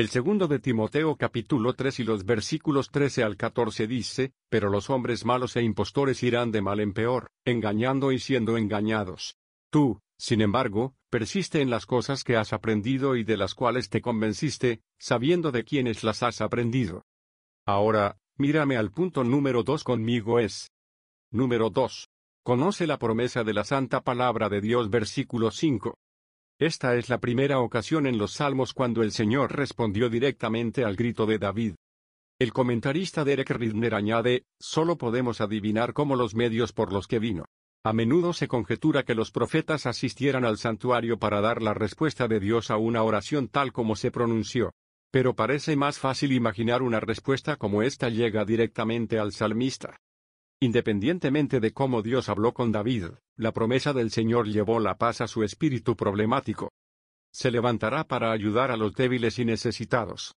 El 0.00 0.08
segundo 0.08 0.48
de 0.48 0.60
Timoteo 0.60 1.14
capítulo 1.16 1.74
3 1.74 2.00
y 2.00 2.04
los 2.04 2.24
versículos 2.24 2.90
13 2.90 3.22
al 3.22 3.36
14 3.36 3.86
dice, 3.86 4.32
Pero 4.48 4.70
los 4.70 4.88
hombres 4.88 5.26
malos 5.26 5.56
e 5.56 5.62
impostores 5.62 6.22
irán 6.22 6.52
de 6.52 6.62
mal 6.62 6.80
en 6.80 6.94
peor, 6.94 7.30
engañando 7.44 8.10
y 8.10 8.18
siendo 8.18 8.56
engañados. 8.56 9.36
Tú, 9.68 10.00
sin 10.16 10.40
embargo, 10.40 10.94
persiste 11.10 11.60
en 11.60 11.68
las 11.68 11.84
cosas 11.84 12.24
que 12.24 12.38
has 12.38 12.54
aprendido 12.54 13.14
y 13.14 13.24
de 13.24 13.36
las 13.36 13.54
cuales 13.54 13.90
te 13.90 14.00
convenciste, 14.00 14.80
sabiendo 14.98 15.52
de 15.52 15.64
quiénes 15.64 16.02
las 16.02 16.22
has 16.22 16.40
aprendido. 16.40 17.04
Ahora, 17.66 18.16
mírame 18.38 18.78
al 18.78 18.92
punto 18.92 19.22
número 19.22 19.64
2 19.64 19.84
conmigo 19.84 20.38
es. 20.38 20.70
Número 21.30 21.68
2. 21.68 22.08
Conoce 22.42 22.86
la 22.86 22.98
promesa 22.98 23.44
de 23.44 23.52
la 23.52 23.64
santa 23.64 24.00
palabra 24.00 24.48
de 24.48 24.62
Dios 24.62 24.88
versículo 24.88 25.50
5. 25.50 25.98
Esta 26.60 26.94
es 26.94 27.08
la 27.08 27.20
primera 27.20 27.58
ocasión 27.60 28.06
en 28.06 28.18
los 28.18 28.34
Salmos 28.34 28.74
cuando 28.74 29.02
el 29.02 29.12
Señor 29.12 29.56
respondió 29.56 30.10
directamente 30.10 30.84
al 30.84 30.94
grito 30.94 31.24
de 31.24 31.38
David. 31.38 31.76
El 32.38 32.52
comentarista 32.52 33.24
Derek 33.24 33.48
Ridner 33.48 33.94
añade, 33.94 34.44
solo 34.58 34.98
podemos 34.98 35.40
adivinar 35.40 35.94
cómo 35.94 36.16
los 36.16 36.34
medios 36.34 36.74
por 36.74 36.92
los 36.92 37.06
que 37.06 37.18
vino. 37.18 37.46
A 37.82 37.94
menudo 37.94 38.34
se 38.34 38.46
conjetura 38.46 39.04
que 39.04 39.14
los 39.14 39.30
profetas 39.30 39.86
asistieran 39.86 40.44
al 40.44 40.58
santuario 40.58 41.18
para 41.18 41.40
dar 41.40 41.62
la 41.62 41.72
respuesta 41.72 42.28
de 42.28 42.40
Dios 42.40 42.70
a 42.70 42.76
una 42.76 43.04
oración 43.04 43.48
tal 43.48 43.72
como 43.72 43.96
se 43.96 44.10
pronunció. 44.10 44.74
Pero 45.10 45.34
parece 45.34 45.76
más 45.76 45.98
fácil 45.98 46.30
imaginar 46.30 46.82
una 46.82 47.00
respuesta 47.00 47.56
como 47.56 47.80
esta 47.80 48.10
llega 48.10 48.44
directamente 48.44 49.18
al 49.18 49.32
salmista. 49.32 49.96
Independientemente 50.62 51.58
de 51.58 51.72
cómo 51.72 52.02
Dios 52.02 52.28
habló 52.28 52.52
con 52.52 52.70
David, 52.70 53.06
la 53.36 53.52
promesa 53.52 53.94
del 53.94 54.10
Señor 54.10 54.46
llevó 54.46 54.78
la 54.78 54.98
paz 54.98 55.22
a 55.22 55.26
su 55.26 55.42
espíritu 55.42 55.96
problemático. 55.96 56.70
Se 57.32 57.50
levantará 57.50 58.04
para 58.04 58.30
ayudar 58.30 58.70
a 58.70 58.76
los 58.76 58.92
débiles 58.92 59.38
y 59.38 59.46
necesitados. 59.46 60.34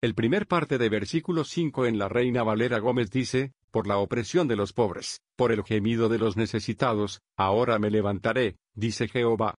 El 0.00 0.14
primer 0.14 0.46
parte 0.46 0.78
de 0.78 0.88
versículo 0.88 1.42
5 1.42 1.86
en 1.86 1.98
la 1.98 2.08
Reina 2.08 2.44
Valera 2.44 2.78
Gómez 2.78 3.10
dice, 3.10 3.54
por 3.72 3.88
la 3.88 3.98
opresión 3.98 4.46
de 4.46 4.54
los 4.54 4.72
pobres, 4.72 5.20
por 5.34 5.50
el 5.50 5.64
gemido 5.64 6.08
de 6.08 6.18
los 6.18 6.36
necesitados, 6.36 7.22
ahora 7.36 7.80
me 7.80 7.90
levantaré, 7.90 8.58
dice 8.74 9.08
Jehová. 9.08 9.56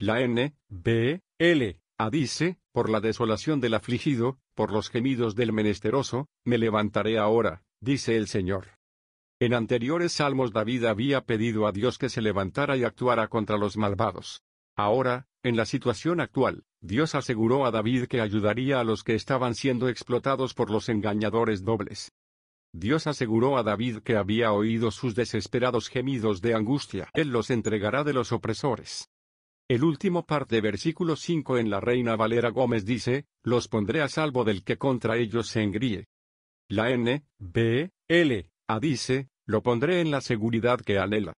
La 0.00 0.22
N, 0.22 0.56
B, 0.68 1.20
L, 1.38 1.80
A 1.98 2.10
dice, 2.10 2.58
por 2.72 2.90
la 2.90 3.00
desolación 3.00 3.60
del 3.60 3.74
afligido, 3.74 4.38
por 4.56 4.72
los 4.72 4.90
gemidos 4.90 5.36
del 5.36 5.52
menesteroso, 5.52 6.26
me 6.44 6.58
levantaré 6.58 7.18
ahora, 7.18 7.62
dice 7.80 8.16
el 8.16 8.26
Señor. 8.26 8.75
En 9.38 9.52
anteriores 9.52 10.12
salmos 10.12 10.52
David 10.52 10.84
había 10.84 11.20
pedido 11.20 11.66
a 11.66 11.72
Dios 11.72 11.98
que 11.98 12.08
se 12.08 12.22
levantara 12.22 12.76
y 12.78 12.84
actuara 12.84 13.28
contra 13.28 13.58
los 13.58 13.76
malvados. 13.76 14.42
Ahora, 14.74 15.28
en 15.42 15.56
la 15.56 15.66
situación 15.66 16.20
actual, 16.20 16.64
Dios 16.80 17.14
aseguró 17.14 17.66
a 17.66 17.70
David 17.70 18.06
que 18.06 18.22
ayudaría 18.22 18.80
a 18.80 18.84
los 18.84 19.04
que 19.04 19.14
estaban 19.14 19.54
siendo 19.54 19.90
explotados 19.90 20.54
por 20.54 20.70
los 20.70 20.88
engañadores 20.88 21.64
dobles. 21.64 22.12
Dios 22.72 23.06
aseguró 23.06 23.58
a 23.58 23.62
David 23.62 23.98
que 23.98 24.16
había 24.16 24.52
oído 24.52 24.90
sus 24.90 25.14
desesperados 25.14 25.88
gemidos 25.88 26.40
de 26.40 26.54
angustia. 26.54 27.10
Él 27.12 27.28
los 27.28 27.50
entregará 27.50 28.04
de 28.04 28.14
los 28.14 28.32
opresores. 28.32 29.10
El 29.68 29.84
último 29.84 30.24
par 30.24 30.46
de 30.46 30.60
versículo 30.62 31.16
5 31.16 31.58
en 31.58 31.70
la 31.70 31.80
Reina 31.80 32.16
Valera 32.16 32.50
Gómez 32.50 32.86
dice, 32.86 33.26
los 33.42 33.68
pondré 33.68 34.00
a 34.00 34.08
salvo 34.08 34.44
del 34.44 34.64
que 34.64 34.78
contra 34.78 35.16
ellos 35.16 35.48
se 35.48 35.62
engríe. 35.62 36.06
La 36.68 36.90
N, 36.90 37.24
B, 37.38 37.90
L, 38.08 38.50
a 38.68 38.80
dice, 38.80 39.28
lo 39.46 39.62
pondré 39.62 40.00
en 40.00 40.10
la 40.10 40.20
seguridad 40.20 40.80
que 40.80 40.98
anhela. 40.98 41.34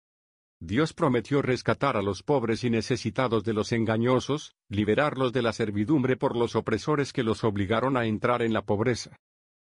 Dios 0.60 0.92
prometió 0.92 1.40
rescatar 1.40 1.96
a 1.96 2.02
los 2.02 2.22
pobres 2.22 2.64
y 2.64 2.70
necesitados 2.70 3.44
de 3.44 3.52
los 3.52 3.70
engañosos, 3.70 4.54
liberarlos 4.68 5.32
de 5.32 5.42
la 5.42 5.52
servidumbre 5.52 6.16
por 6.16 6.36
los 6.36 6.56
opresores 6.56 7.12
que 7.12 7.22
los 7.22 7.44
obligaron 7.44 7.96
a 7.96 8.06
entrar 8.06 8.42
en 8.42 8.52
la 8.52 8.62
pobreza. 8.62 9.16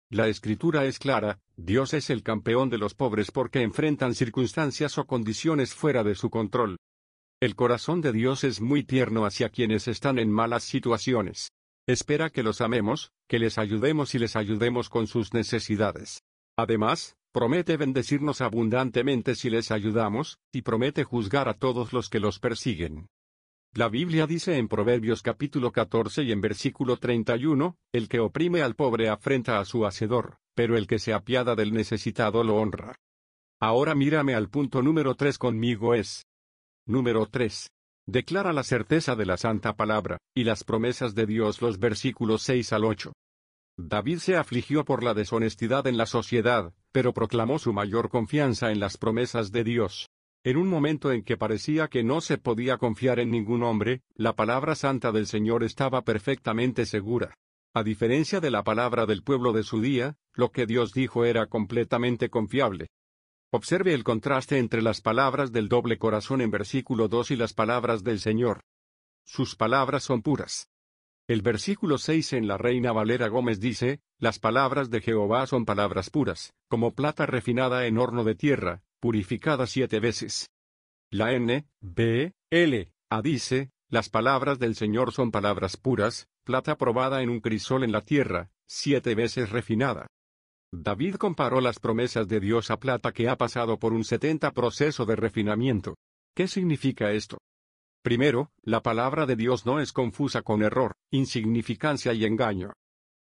La 0.10 0.30
escritura 0.30 0.86
es 0.86 1.00
clara, 1.00 1.42
Dios 1.58 1.94
es 1.94 2.10
el 2.10 2.24
campeón 2.24 2.70
de 2.70 2.78
los 2.78 2.94
pobres 2.94 3.32
porque 3.32 3.62
enfrentan 3.62 4.16
circunstancias 4.16 4.98
o 4.98 5.06
condiciones 5.06 5.74
fuera 5.74 6.06
de 6.06 6.16
su 6.16 6.30
control. 6.30 6.78
El 7.42 7.56
corazón 7.56 8.00
de 8.00 8.14
Dios 8.14 8.46
es 8.46 8.62
muy 8.62 8.84
tierno 8.84 9.26
hacia 9.26 9.50
quienes 9.50 9.90
están 9.90 10.18
en 10.18 10.32
malas 10.32 10.64
situaciones. 10.64 11.52
Espera 11.86 12.30
que 12.30 12.44
los 12.44 12.62
amemos, 12.62 13.12
que 13.28 13.40
les 13.40 13.58
ayudemos 13.58 14.16
y 14.16 14.20
les 14.20 14.38
ayudemos 14.38 14.88
con 14.88 15.08
sus 15.08 15.34
necesidades. 15.34 16.22
Además, 16.58 17.18
promete 17.38 17.77
bendecirnos 17.77 18.41
abundantemente 18.41 19.36
si 19.36 19.51
les 19.51 19.70
ayudamos, 19.70 20.39
y 20.51 20.63
promete 20.63 21.03
juzgar 21.03 21.48
a 21.48 21.53
todos 21.53 21.94
los 21.94 22.10
que 22.10 22.20
los 22.20 22.39
persiguen. 22.39 23.10
La 23.75 23.89
Biblia 23.89 24.25
dice 24.25 24.58
en 24.58 24.67
Proverbios 24.67 25.22
capítulo 25.22 25.72
14 25.72 26.24
y 26.24 26.32
en 26.32 26.41
versículo 26.41 26.98
31, 26.98 27.77
el 27.94 28.10
que 28.10 28.22
oprime 28.22 28.63
al 28.63 28.74
pobre 28.74 29.10
afrenta 29.10 29.60
a 29.60 29.65
su 29.65 29.86
hacedor, 29.86 30.39
pero 30.56 30.77
el 30.77 30.88
que 30.88 30.98
se 30.98 31.13
apiada 31.13 31.53
del 31.53 31.74
necesitado 31.74 32.44
lo 32.44 32.56
honra. 32.56 32.96
Ahora 33.62 33.94
mírame 33.94 34.34
al 34.34 34.50
punto 34.50 34.82
número 34.82 35.13
3 35.13 35.38
conmigo 35.38 35.94
es. 35.94 36.25
Número 36.88 37.27
3. 37.27 37.70
Declara 38.08 38.51
la 38.51 38.63
certeza 38.63 39.15
de 39.15 39.27
la 39.27 39.38
santa 39.38 39.75
palabra, 39.75 40.17
y 40.36 40.44
las 40.44 40.63
promesas 40.63 41.13
de 41.13 41.27
Dios 41.27 41.62
los 41.62 41.77
versículos 41.77 42.41
6 42.41 42.74
al 42.74 42.84
8. 42.84 43.13
David 43.79 44.17
se 44.17 44.36
afligió 44.36 44.86
por 44.86 45.03
la 45.03 45.13
deshonestidad 45.13 45.86
en 45.86 45.98
la 45.98 46.08
sociedad, 46.08 46.74
pero 46.98 47.13
proclamó 47.13 47.60
su 47.60 47.74
mayor 47.74 48.10
confianza 48.10 48.72
en 48.72 48.80
las 48.80 48.98
promesas 48.98 49.51
de 49.51 49.63
Dios. 49.63 50.10
En 50.44 50.58
un 50.58 50.68
momento 50.68 51.12
en 51.12 51.22
que 51.22 51.38
parecía 51.38 51.89
que 51.89 52.04
no 52.04 52.22
se 52.22 52.39
podía 52.39 52.80
confiar 52.80 53.20
en 53.20 53.30
ningún 53.30 53.62
hombre, 53.62 54.01
la 54.16 54.36
palabra 54.36 54.74
santa 54.74 55.12
del 55.12 55.27
Señor 55.27 55.63
estaba 55.63 56.01
perfectamente 56.01 56.88
segura. 56.88 57.36
A 57.75 57.84
diferencia 57.84 58.39
de 58.39 58.50
la 58.50 58.63
palabra 58.63 59.06
del 59.06 59.22
pueblo 59.22 59.54
de 59.54 59.62
su 59.62 59.80
día, 59.80 60.16
lo 60.34 60.51
que 60.51 60.66
Dios 60.66 60.92
dijo 60.92 61.24
era 61.24 61.46
completamente 61.46 62.32
confiable. 62.32 62.88
Observe 63.51 63.94
el 63.94 64.04
contraste 64.04 64.58
entre 64.58 64.82
las 64.82 65.00
palabras 65.01 65.51
del 65.51 65.70
doble 65.70 66.00
corazón 66.00 66.42
en 66.42 66.50
versículo 66.50 67.10
2 67.10 67.30
y 67.30 67.36
las 67.36 67.54
palabras 67.54 68.04
del 68.04 68.20
Señor. 68.20 68.62
Sus 69.24 69.56
palabras 69.56 70.01
son 70.01 70.24
puras. 70.24 70.68
El 71.27 71.41
versículo 71.41 71.98
6 71.98 72.34
en 72.34 72.48
la 72.48 72.57
Reina 72.57 72.93
Valera 72.93 73.27
Gómez 73.27 73.60
dice, 73.60 74.00
Las 74.17 74.39
palabras 74.39 74.89
de 74.89 75.01
Jehová 75.01 75.46
son 75.46 75.65
palabras 75.65 76.10
puras, 76.10 76.53
como 76.69 76.96
plata 76.96 77.25
refinada 77.25 77.86
en 77.86 77.98
horno 77.98 78.24
de 78.24 78.34
tierra, 78.34 78.81
purificada 79.01 79.67
siete 79.67 80.00
veces. 80.00 80.50
La 81.12 81.34
N, 81.34 81.67
B, 81.81 82.34
L, 82.50 82.93
A 83.10 83.22
dice, 83.22 83.72
Las 83.89 84.07
palabras 84.07 84.57
del 84.57 84.75
Señor 84.75 85.12
son 85.12 85.31
palabras 85.31 85.75
puras, 85.75 86.29
plata 86.46 86.77
probada 86.77 87.22
en 87.22 87.29
un 87.29 87.41
crisol 87.41 87.84
en 87.84 87.91
la 87.91 88.01
tierra, 88.01 88.50
siete 88.65 89.13
veces 89.13 89.50
refinada. 89.50 90.07
David 90.72 91.15
comparó 91.15 91.60
las 91.60 91.79
promesas 91.79 92.29
de 92.29 92.39
Dios 92.39 92.72
a 92.72 92.79
plata 92.79 93.12
que 93.12 93.27
ha 93.27 93.38
pasado 93.38 93.79
por 93.79 93.91
un 93.91 94.05
70 94.05 94.51
proceso 94.51 95.05
de 95.05 95.17
refinamiento. 95.17 95.96
¿Qué 96.34 96.48
significa 96.48 97.12
esto? 97.12 97.38
Primero, 98.08 98.54
la 98.64 98.82
palabra 98.82 99.26
de 99.26 99.36
Dios 99.36 99.66
no 99.66 99.82
es 99.82 99.92
confusa 99.92 100.42
con 100.42 100.64
error, 100.64 100.96
insignificancia 101.12 102.14
y 102.14 102.24
engaño. 102.24 102.72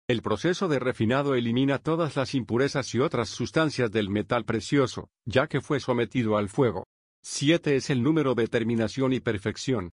El 0.06 0.22
proceso 0.22 0.68
de 0.68 0.78
refinado 0.78 1.34
elimina 1.34 1.80
todas 1.80 2.14
las 2.14 2.32
impurezas 2.36 2.94
y 2.94 3.00
otras 3.00 3.28
sustancias 3.28 3.90
del 3.90 4.08
metal 4.08 4.44
precioso, 4.44 5.10
ya 5.24 5.48
que 5.48 5.60
fue 5.60 5.80
sometido 5.80 6.36
al 6.36 6.48
fuego. 6.48 6.86
Siete 7.24 7.74
es 7.74 7.90
el 7.90 8.04
número 8.04 8.36
de 8.36 8.46
terminación 8.46 9.12
y 9.12 9.18
perfección. 9.18 9.90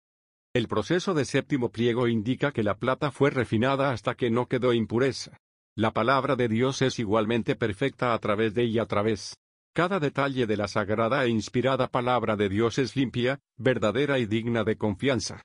El 0.54 0.68
proceso 0.68 1.12
de 1.12 1.24
séptimo 1.24 1.72
pliego 1.72 2.06
indica 2.06 2.52
que 2.52 2.62
la 2.62 2.76
plata 2.76 3.10
fue 3.10 3.30
refinada 3.30 3.90
hasta 3.90 4.14
que 4.14 4.30
no 4.30 4.46
quedó 4.46 4.72
impureza. 4.72 5.38
La 5.74 5.92
palabra 5.92 6.36
de 6.36 6.46
Dios 6.46 6.82
es 6.82 7.00
igualmente 7.00 7.56
perfecta 7.56 8.14
a 8.14 8.18
través 8.20 8.54
de 8.54 8.62
ella 8.62 8.82
a 8.82 8.86
través. 8.86 9.34
Cada 9.78 10.00
detalle 10.00 10.48
de 10.48 10.56
la 10.56 10.66
sagrada 10.66 11.24
e 11.24 11.28
inspirada 11.28 11.86
palabra 11.86 12.34
de 12.34 12.48
Dios 12.48 12.78
es 12.78 12.96
limpia, 12.96 13.38
verdadera 13.56 14.18
y 14.18 14.26
digna 14.26 14.64
de 14.64 14.76
confianza. 14.76 15.44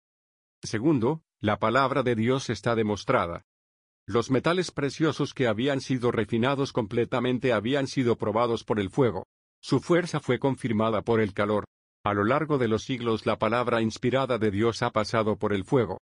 Segundo, 0.63 1.21
la 1.39 1.59
palabra 1.59 2.01
de 2.01 2.15
Dios 2.15 2.49
está 2.49 2.73
demostrada. 2.73 3.43
Los 4.07 4.31
metales 4.31 4.71
preciosos 4.71 5.35
que 5.35 5.45
habían 5.45 5.81
sido 5.81 6.11
refinados 6.11 6.73
completamente 6.73 7.53
habían 7.53 7.85
sido 7.85 8.17
probados 8.17 8.63
por 8.63 8.79
el 8.79 8.89
fuego. 8.89 9.27
Su 9.61 9.79
fuerza 9.79 10.19
fue 10.19 10.39
confirmada 10.39 11.03
por 11.03 11.21
el 11.21 11.35
calor. 11.35 11.65
A 12.03 12.15
lo 12.15 12.23
largo 12.23 12.57
de 12.57 12.69
los 12.69 12.85
siglos 12.85 13.27
la 13.27 13.37
palabra 13.37 13.83
inspirada 13.83 14.39
de 14.39 14.49
Dios 14.49 14.81
ha 14.81 14.89
pasado 14.89 15.37
por 15.37 15.53
el 15.53 15.63
fuego. 15.63 15.99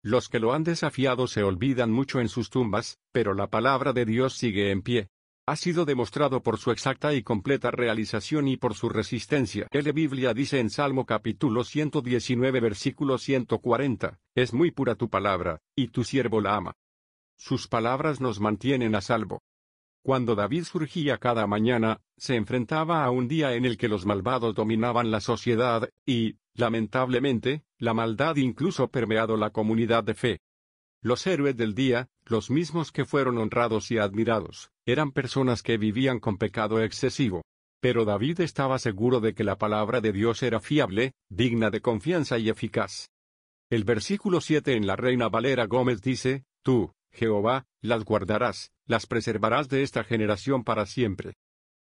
Los 0.00 0.28
que 0.28 0.38
lo 0.38 0.52
han 0.52 0.62
desafiado 0.62 1.26
se 1.26 1.42
olvidan 1.42 1.90
mucho 1.90 2.20
en 2.20 2.28
sus 2.28 2.50
tumbas, 2.50 2.98
pero 3.10 3.34
la 3.34 3.48
palabra 3.48 3.92
de 3.92 4.04
Dios 4.04 4.34
sigue 4.34 4.70
en 4.70 4.82
pie. 4.82 5.08
Ha 5.46 5.56
sido 5.56 5.84
demostrado 5.84 6.42
por 6.42 6.56
su 6.56 6.70
exacta 6.70 7.12
y 7.12 7.22
completa 7.22 7.70
realización 7.70 8.48
y 8.48 8.56
por 8.56 8.74
su 8.74 8.88
resistencia. 8.88 9.68
La 9.70 9.92
Biblia 9.92 10.32
dice 10.32 10.58
en 10.58 10.70
Salmo 10.70 11.04
capítulo 11.04 11.64
119 11.64 12.60
versículo 12.60 13.18
140, 13.18 14.18
Es 14.34 14.54
muy 14.54 14.70
pura 14.70 14.94
tu 14.94 15.10
palabra, 15.10 15.60
y 15.76 15.88
tu 15.88 16.02
siervo 16.02 16.40
la 16.40 16.56
ama. 16.56 16.72
Sus 17.36 17.68
palabras 17.68 18.22
nos 18.22 18.40
mantienen 18.40 18.94
a 18.94 19.02
salvo. 19.02 19.42
Cuando 20.02 20.34
David 20.34 20.64
surgía 20.64 21.18
cada 21.18 21.46
mañana, 21.46 22.00
se 22.16 22.36
enfrentaba 22.36 23.04
a 23.04 23.10
un 23.10 23.28
día 23.28 23.54
en 23.54 23.66
el 23.66 23.76
que 23.76 23.88
los 23.88 24.06
malvados 24.06 24.54
dominaban 24.54 25.10
la 25.10 25.20
sociedad, 25.20 25.90
y, 26.06 26.38
lamentablemente, 26.54 27.64
la 27.78 27.92
maldad 27.92 28.36
incluso 28.36 28.88
permeado 28.88 29.36
la 29.36 29.50
comunidad 29.50 30.04
de 30.04 30.14
fe. 30.14 30.40
Los 31.04 31.26
héroes 31.26 31.54
del 31.54 31.74
día, 31.74 32.08
los 32.24 32.50
mismos 32.50 32.90
que 32.90 33.04
fueron 33.04 33.36
honrados 33.36 33.90
y 33.90 33.98
admirados, 33.98 34.70
eran 34.86 35.12
personas 35.12 35.62
que 35.62 35.76
vivían 35.76 36.18
con 36.18 36.38
pecado 36.38 36.82
excesivo. 36.82 37.42
Pero 37.82 38.06
David 38.06 38.40
estaba 38.40 38.78
seguro 38.78 39.20
de 39.20 39.34
que 39.34 39.44
la 39.44 39.58
palabra 39.58 40.00
de 40.00 40.12
Dios 40.12 40.42
era 40.42 40.60
fiable, 40.60 41.12
digna 41.28 41.68
de 41.68 41.82
confianza 41.82 42.38
y 42.38 42.48
eficaz. 42.48 43.10
El 43.68 43.84
versículo 43.84 44.40
7 44.40 44.76
en 44.76 44.86
la 44.86 44.96
Reina 44.96 45.28
Valera 45.28 45.66
Gómez 45.66 46.00
dice, 46.00 46.44
Tú, 46.62 46.94
Jehová, 47.12 47.66
las 47.82 48.02
guardarás, 48.06 48.72
las 48.86 49.04
preservarás 49.04 49.68
de 49.68 49.82
esta 49.82 50.04
generación 50.04 50.64
para 50.64 50.86
siempre. 50.86 51.34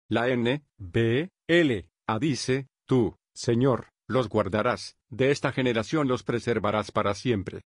La 0.09 0.27
N, 0.27 0.61
B, 0.77 1.29
L, 1.47 1.89
A 2.05 2.19
dice, 2.19 2.67
tú, 2.85 3.15
Señor, 3.33 3.91
los 4.09 4.27
guardarás, 4.27 4.97
de 5.09 5.31
esta 5.31 5.53
generación 5.53 6.09
los 6.09 6.23
preservarás 6.23 6.91
para 6.91 7.13
siempre. 7.13 7.61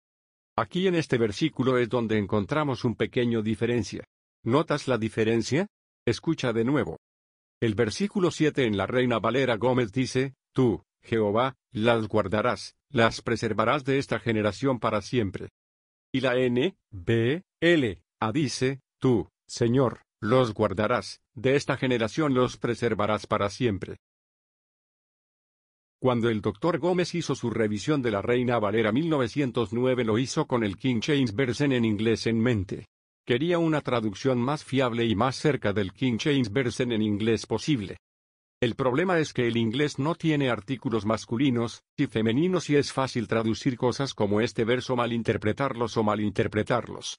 Aquí 0.59 0.87
en 0.87 0.95
este 0.95 1.19
versículo 1.19 1.77
es 1.77 1.91
donde 1.91 2.17
encontramos 2.17 2.85
un 2.85 2.95
pequeño 2.95 3.43
diferencia. 3.43 4.05
¿Notas 4.43 4.89
la 4.89 4.97
diferencia? 4.97 5.67
Escucha 6.07 6.55
de 6.55 6.65
nuevo. 6.65 6.99
El 7.61 7.75
versículo 7.75 8.31
7 8.31 8.65
en 8.65 8.79
la 8.79 8.87
Reina 8.87 9.19
Valera 9.19 9.57
Gómez 9.57 9.93
dice, 9.93 10.35
Tú, 10.55 10.83
Jehová, 11.03 11.57
las 11.73 12.09
guardarás, 12.09 12.75
las 12.91 13.21
preservarás 13.21 13.85
de 13.85 13.99
esta 13.99 14.19
generación 14.19 14.79
para 14.79 15.03
siempre. 15.03 15.51
Y 16.11 16.21
la 16.21 16.37
N, 16.37 16.75
B, 16.91 17.43
L, 17.61 18.03
A 18.19 18.33
dice, 18.33 18.81
Tú, 18.99 19.29
Señor, 19.47 20.05
los 20.23 20.55
guardarás, 20.55 21.21
de 21.35 21.57
esta 21.57 21.77
generación 21.77 22.33
los 22.33 22.57
preservarás 22.57 23.27
para 23.27 23.51
siempre. 23.51 23.99
Cuando 26.07 26.31
el 26.31 26.41
doctor 26.41 26.79
Gómez 26.79 27.17
hizo 27.17 27.35
su 27.35 27.51
revisión 27.51 28.01
de 28.01 28.13
la 28.13 28.23
Reina 28.23 28.61
Valera 28.61 28.93
1909 28.93 30.05
lo 30.05 30.19
hizo 30.19 30.47
con 30.47 30.63
el 30.63 30.77
King 30.77 31.01
James 31.03 31.35
Version 31.35 31.73
en 31.73 31.85
inglés 31.85 32.29
en 32.29 32.39
mente. 32.39 32.87
Quería 33.27 33.59
una 33.59 33.81
traducción 33.81 34.39
más 34.39 34.63
fiable 34.63 35.05
y 35.05 35.17
más 35.17 35.35
cerca 35.35 35.73
del 35.73 35.93
King 35.93 36.19
James 36.21 36.53
Version 36.53 36.93
en 36.93 37.03
inglés 37.03 37.45
posible. 37.47 37.97
El 38.63 38.77
problema 38.77 39.19
es 39.19 39.33
que 39.33 39.49
el 39.49 39.57
inglés 39.57 39.99
no 39.99 40.15
tiene 40.15 40.49
artículos 40.49 41.05
masculinos 41.05 41.83
y 41.97 42.07
femeninos 42.07 42.71
y 42.71 42.77
es 42.77 42.93
fácil 42.93 43.27
traducir 43.27 43.77
cosas 43.77 44.15
como 44.15 44.41
este 44.41 44.65
verso 44.65 44.95
malinterpretarlos 44.95 45.97
o 45.97 46.05
malinterpretarlos. 46.05 47.19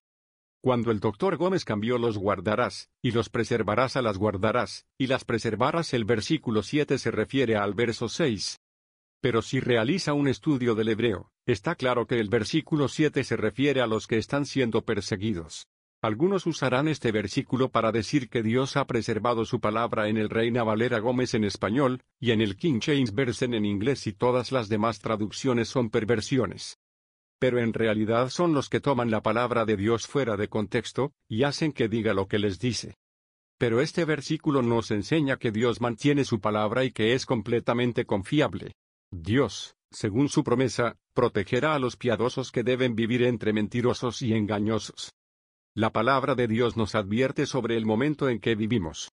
Cuando 0.64 0.92
el 0.92 1.02
doctor 1.02 1.36
Gómez 1.36 1.66
cambió 1.66 1.98
los 1.98 2.18
guardarás, 2.18 2.90
y 3.04 3.12
los 3.12 3.28
preservarás 3.28 3.98
a 3.98 4.02
las 4.02 4.18
guardarás, 4.18 4.86
y 4.98 5.08
las 5.08 5.26
preservarás 5.26 5.94
el 5.94 6.06
versículo 6.06 6.64
7 6.64 6.98
se 6.98 7.12
refiere 7.12 7.58
al 7.58 7.74
verso 7.74 8.08
6. 8.08 8.58
Pero 9.28 9.42
si 9.42 9.60
realiza 9.60 10.14
un 10.14 10.30
estudio 10.30 10.74
del 10.74 10.88
hebreo, 10.88 11.34
está 11.46 11.76
claro 11.76 12.08
que 12.08 12.18
el 12.18 12.30
versículo 12.30 12.88
7 12.88 13.26
se 13.26 13.36
refiere 13.36 13.82
a 13.82 13.86
los 13.86 14.08
que 14.08 14.18
están 14.18 14.46
siendo 14.46 14.86
perseguidos. 14.86 15.68
Algunos 16.02 16.46
usarán 16.46 16.88
este 16.88 17.12
versículo 17.12 17.68
para 17.68 17.92
decir 17.92 18.30
que 18.30 18.42
Dios 18.42 18.78
ha 18.78 18.88
preservado 18.88 19.44
su 19.44 19.60
palabra 19.60 20.08
en 20.08 20.16
el 20.16 20.30
Reina 20.30 20.64
Valera 20.64 21.00
Gómez 21.00 21.34
en 21.34 21.44
español, 21.44 22.04
y 22.22 22.32
en 22.32 22.40
el 22.40 22.56
King 22.56 22.80
James 22.82 23.14
Version 23.14 23.54
en 23.54 23.66
inglés 23.66 24.08
y 24.08 24.14
todas 24.14 24.54
las 24.54 24.70
demás 24.70 25.00
traducciones 25.02 25.68
son 25.68 25.90
perversiones 25.90 26.78
pero 27.38 27.60
en 27.60 27.74
realidad 27.74 28.30
son 28.30 28.54
los 28.54 28.70
que 28.70 28.80
toman 28.80 29.12
la 29.12 29.22
palabra 29.22 29.66
de 29.66 29.76
Dios 29.76 30.08
fuera 30.08 30.38
de 30.38 30.48
contexto, 30.48 31.12
y 31.28 31.44
hacen 31.44 31.74
que 31.74 31.90
diga 31.90 32.14
lo 32.14 32.28
que 32.28 32.40
les 32.40 32.60
dice. 32.60 32.96
Pero 33.60 33.82
este 33.82 34.06
versículo 34.06 34.64
nos 34.64 34.90
enseña 34.90 35.38
que 35.38 35.52
Dios 35.52 35.82
mantiene 35.82 36.24
su 36.24 36.40
palabra 36.40 36.84
y 36.84 36.92
que 36.92 37.14
es 37.14 37.28
completamente 37.28 38.06
confiable. 38.06 38.74
Dios, 39.12 39.78
según 39.90 40.28
su 40.28 40.44
promesa, 40.44 40.98
protegerá 41.14 41.76
a 41.76 41.80
los 41.80 41.96
piadosos 41.96 42.52
que 42.52 42.64
deben 42.64 42.96
vivir 42.96 43.24
entre 43.24 43.54
mentirosos 43.54 44.22
y 44.22 44.34
engañosos. 44.34 45.14
La 45.74 45.94
palabra 45.94 46.36
de 46.36 46.48
Dios 46.48 46.76
nos 46.76 46.94
advierte 46.94 47.46
sobre 47.46 47.78
el 47.78 47.86
momento 47.86 48.28
en 48.28 48.40
que 48.40 48.56
vivimos. 48.56 49.12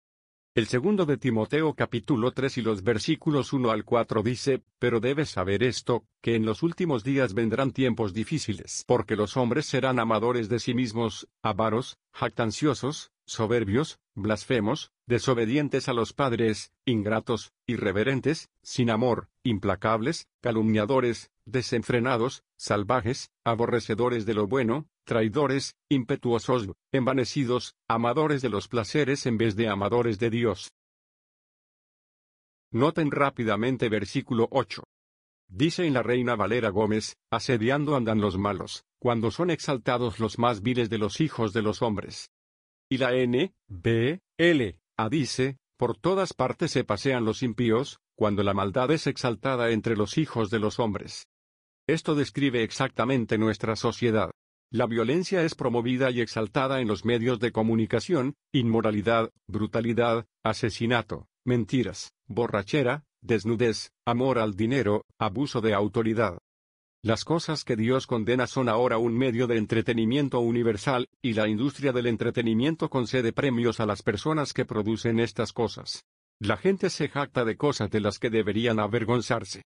El 0.56 0.68
segundo 0.68 1.06
de 1.06 1.18
Timoteo 1.18 1.74
capítulo 1.74 2.32
3 2.32 2.58
y 2.58 2.62
los 2.62 2.84
versículos 2.84 3.54
1 3.54 3.72
al 3.72 3.86
4 3.86 4.22
dice, 4.24 4.64
Pero 4.78 5.00
debes 5.00 5.30
saber 5.30 5.64
esto, 5.64 6.04
que 6.22 6.36
en 6.36 6.46
los 6.46 6.64
últimos 6.64 7.04
días 7.04 7.34
vendrán 7.34 7.72
tiempos 7.72 8.14
difíciles, 8.14 8.84
porque 8.86 9.16
los 9.16 9.38
hombres 9.38 9.66
serán 9.66 10.00
amadores 10.00 10.50
de 10.50 10.60
sí 10.60 10.74
mismos, 10.74 11.28
avaros, 11.42 11.98
jactanciosos, 12.14 13.12
soberbios, 13.30 14.00
blasfemos, 14.16 14.92
desobedientes 15.06 15.88
a 15.88 15.94
los 15.94 16.14
padres, 16.14 16.72
ingratos, 16.86 17.54
irreverentes, 17.68 18.50
sin 18.64 18.90
amor, 18.90 19.30
implacables, 19.44 20.28
calumniadores, 20.42 21.32
desenfrenados, 21.46 22.44
salvajes, 22.58 23.30
aborrecedores 23.46 24.26
de 24.26 24.34
lo 24.34 24.48
bueno, 24.48 24.88
traidores, 25.06 25.76
impetuosos, 25.90 26.70
envanecidos, 26.92 27.76
amadores 27.88 28.42
de 28.42 28.50
los 28.50 28.68
placeres 28.68 29.26
en 29.26 29.38
vez 29.38 29.56
de 29.56 29.68
amadores 29.68 30.20
de 30.20 30.30
Dios. 30.30 30.72
Noten 32.72 33.12
rápidamente 33.12 33.90
versículo 33.90 34.48
8. 34.52 34.84
Dice 35.48 35.86
en 35.86 35.94
la 35.94 36.04
Reina 36.04 36.36
Valera 36.36 36.70
Gómez, 36.70 37.16
asediando 37.32 37.96
andan 37.96 38.22
los 38.22 38.38
malos, 38.38 38.84
cuando 39.00 39.32
son 39.32 39.50
exaltados 39.50 40.20
los 40.20 40.38
más 40.38 40.62
viles 40.62 40.90
de 40.90 41.00
los 41.00 41.22
hijos 41.22 41.54
de 41.54 41.64
los 41.64 41.82
hombres. 41.82 42.30
Y 42.90 42.98
la 42.98 43.14
N, 43.14 43.54
B, 43.68 44.20
L, 44.38 44.80
A 44.98 45.10
dice, 45.10 45.58
por 45.78 45.96
todas 45.96 46.34
partes 46.34 46.72
se 46.72 46.84
pasean 46.84 47.24
los 47.24 47.44
impíos, 47.44 48.00
cuando 48.16 48.42
la 48.42 48.56
maldad 48.56 48.90
es 48.92 49.06
exaltada 49.06 49.70
entre 49.70 49.96
los 49.96 50.18
hijos 50.18 50.50
de 50.50 50.60
los 50.60 50.80
hombres. 50.80 51.28
Esto 51.88 52.16
describe 52.16 52.64
exactamente 52.64 53.38
nuestra 53.38 53.76
sociedad. 53.76 54.32
La 54.72 54.88
violencia 54.88 55.44
es 55.44 55.56
promovida 55.56 56.12
y 56.12 56.22
exaltada 56.22 56.82
en 56.82 56.88
los 56.88 57.06
medios 57.06 57.40
de 57.40 57.52
comunicación, 57.52 58.36
inmoralidad, 58.52 59.30
brutalidad, 59.48 60.26
asesinato, 60.44 61.28
mentiras, 61.46 62.12
borrachera, 62.28 63.04
desnudez, 63.22 63.92
amor 64.06 64.40
al 64.40 64.56
dinero, 64.56 65.06
abuso 65.20 65.62
de 65.62 65.74
autoridad. 65.74 66.40
Las 67.02 67.24
cosas 67.24 67.64
que 67.64 67.78
Dios 67.78 68.08
condena 68.08 68.46
son 68.46 68.68
ahora 68.68 68.98
un 68.98 69.18
medio 69.18 69.48
de 69.48 69.56
entretenimiento 69.56 70.42
universal, 70.42 71.08
y 71.22 71.32
la 71.32 71.48
industria 71.48 71.94
del 71.94 72.08
entretenimiento 72.08 72.90
concede 72.90 73.32
premios 73.32 73.80
a 73.80 73.86
las 73.86 74.04
personas 74.04 74.52
que 74.52 74.66
producen 74.66 75.22
estas 75.22 75.54
cosas. 75.54 76.04
La 76.42 76.58
gente 76.58 76.90
se 76.90 77.08
jacta 77.08 77.46
de 77.46 77.56
cosas 77.56 77.90
de 77.90 78.02
las 78.02 78.20
que 78.20 78.30
deberían 78.30 78.82
avergonzarse. 78.82 79.64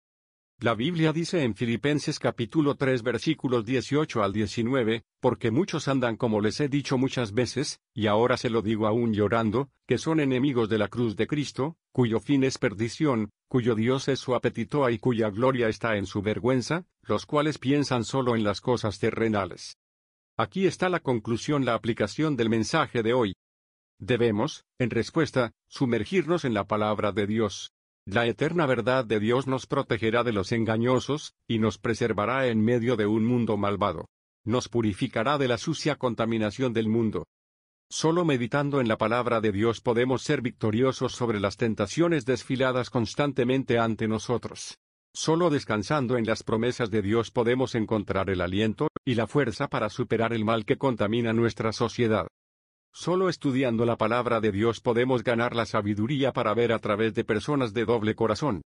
La 0.64 0.76
Biblia 0.76 1.12
dice 1.12 1.44
en 1.44 1.56
Filipenses 1.56 2.20
capítulo 2.20 2.76
3 2.76 3.02
versículos 3.02 3.66
18 3.66 4.22
al 4.22 4.32
19, 4.32 5.02
porque 5.20 5.50
muchos 5.50 5.88
andan 5.88 6.18
como 6.18 6.40
les 6.40 6.60
he 6.60 6.70
dicho 6.70 7.00
muchas 7.00 7.34
veces, 7.34 7.80
y 7.96 8.06
ahora 8.06 8.38
se 8.38 8.52
lo 8.52 8.62
digo 8.62 8.86
aún 8.86 9.12
llorando, 9.12 9.72
que 9.88 9.98
son 9.98 10.20
enemigos 10.20 10.70
de 10.70 10.78
la 10.78 10.88
cruz 10.88 11.16
de 11.16 11.26
Cristo, 11.26 11.78
cuyo 11.92 12.20
fin 12.20 12.44
es 12.44 12.60
perdición, 12.60 13.32
cuyo 13.48 13.74
Dios 13.74 14.08
es 14.08 14.20
su 14.20 14.36
apetito 14.36 14.88
y 14.92 15.00
cuya 15.00 15.32
gloria 15.32 15.68
está 15.68 15.98
en 15.98 16.06
su 16.06 16.22
vergüenza, 16.22 16.86
los 17.02 17.26
cuales 17.26 17.58
piensan 17.58 18.04
solo 18.04 18.36
en 18.36 18.44
las 18.44 18.62
cosas 18.62 19.00
terrenales. 19.00 19.78
Aquí 20.38 20.68
está 20.68 20.90
la 20.90 21.00
conclusión, 21.00 21.66
la 21.66 21.74
aplicación 21.74 22.38
del 22.38 22.50
mensaje 22.50 23.02
de 23.02 23.14
hoy. 23.14 23.34
Debemos, 23.98 24.64
en 24.78 24.92
respuesta, 24.92 25.54
sumergirnos 25.68 26.46
en 26.46 26.54
la 26.54 26.66
palabra 26.66 27.12
de 27.12 27.26
Dios. 27.26 27.72
La 28.08 28.26
eterna 28.26 28.66
verdad 28.66 29.06
de 29.06 29.20
Dios 29.20 29.46
nos 29.46 29.68
protegerá 29.68 30.24
de 30.24 30.34
los 30.34 30.52
engañosos, 30.52 31.36
y 31.48 31.60
nos 31.60 31.78
preservará 31.78 32.48
en 32.48 32.64
medio 32.64 32.96
de 32.96 33.06
un 33.06 33.26
mundo 33.26 33.58
malvado. 33.58 34.08
Nos 34.44 34.70
purificará 34.70 35.38
de 35.38 35.48
la 35.48 35.60
sucia 35.60 35.98
contaminación 35.98 36.74
del 36.74 36.90
mundo. 36.90 37.28
Solo 37.92 38.26
meditando 38.26 38.82
en 38.82 38.88
la 38.88 38.98
palabra 38.98 39.40
de 39.40 39.52
Dios 39.52 39.82
podemos 39.82 40.24
ser 40.24 40.42
victoriosos 40.42 41.14
sobre 41.14 41.40
las 41.40 41.58
tentaciones 41.58 42.26
desfiladas 42.26 42.90
constantemente 42.90 43.78
ante 43.78 44.08
nosotros. 44.08 44.80
Solo 45.14 45.50
descansando 45.50 46.18
en 46.18 46.26
las 46.26 46.42
promesas 46.42 46.90
de 46.90 47.02
Dios 47.02 47.30
podemos 47.30 47.76
encontrar 47.76 48.30
el 48.30 48.42
aliento 48.42 48.88
y 49.06 49.16
la 49.16 49.28
fuerza 49.28 49.68
para 49.68 49.90
superar 49.90 50.34
el 50.34 50.46
mal 50.46 50.66
que 50.66 50.78
contamina 50.78 51.34
nuestra 51.34 51.74
sociedad. 51.74 52.28
Solo 52.94 53.30
estudiando 53.30 53.86
la 53.86 53.96
palabra 53.96 54.42
de 54.42 54.52
Dios 54.52 54.82
podemos 54.82 55.24
ganar 55.24 55.56
la 55.56 55.66
sabiduría 55.66 56.34
para 56.34 56.54
ver 56.54 56.74
a 56.74 56.80
través 56.80 57.14
de 57.14 57.24
personas 57.24 57.74
de 57.74 57.86
doble 57.86 58.16
corazón. 58.16 58.62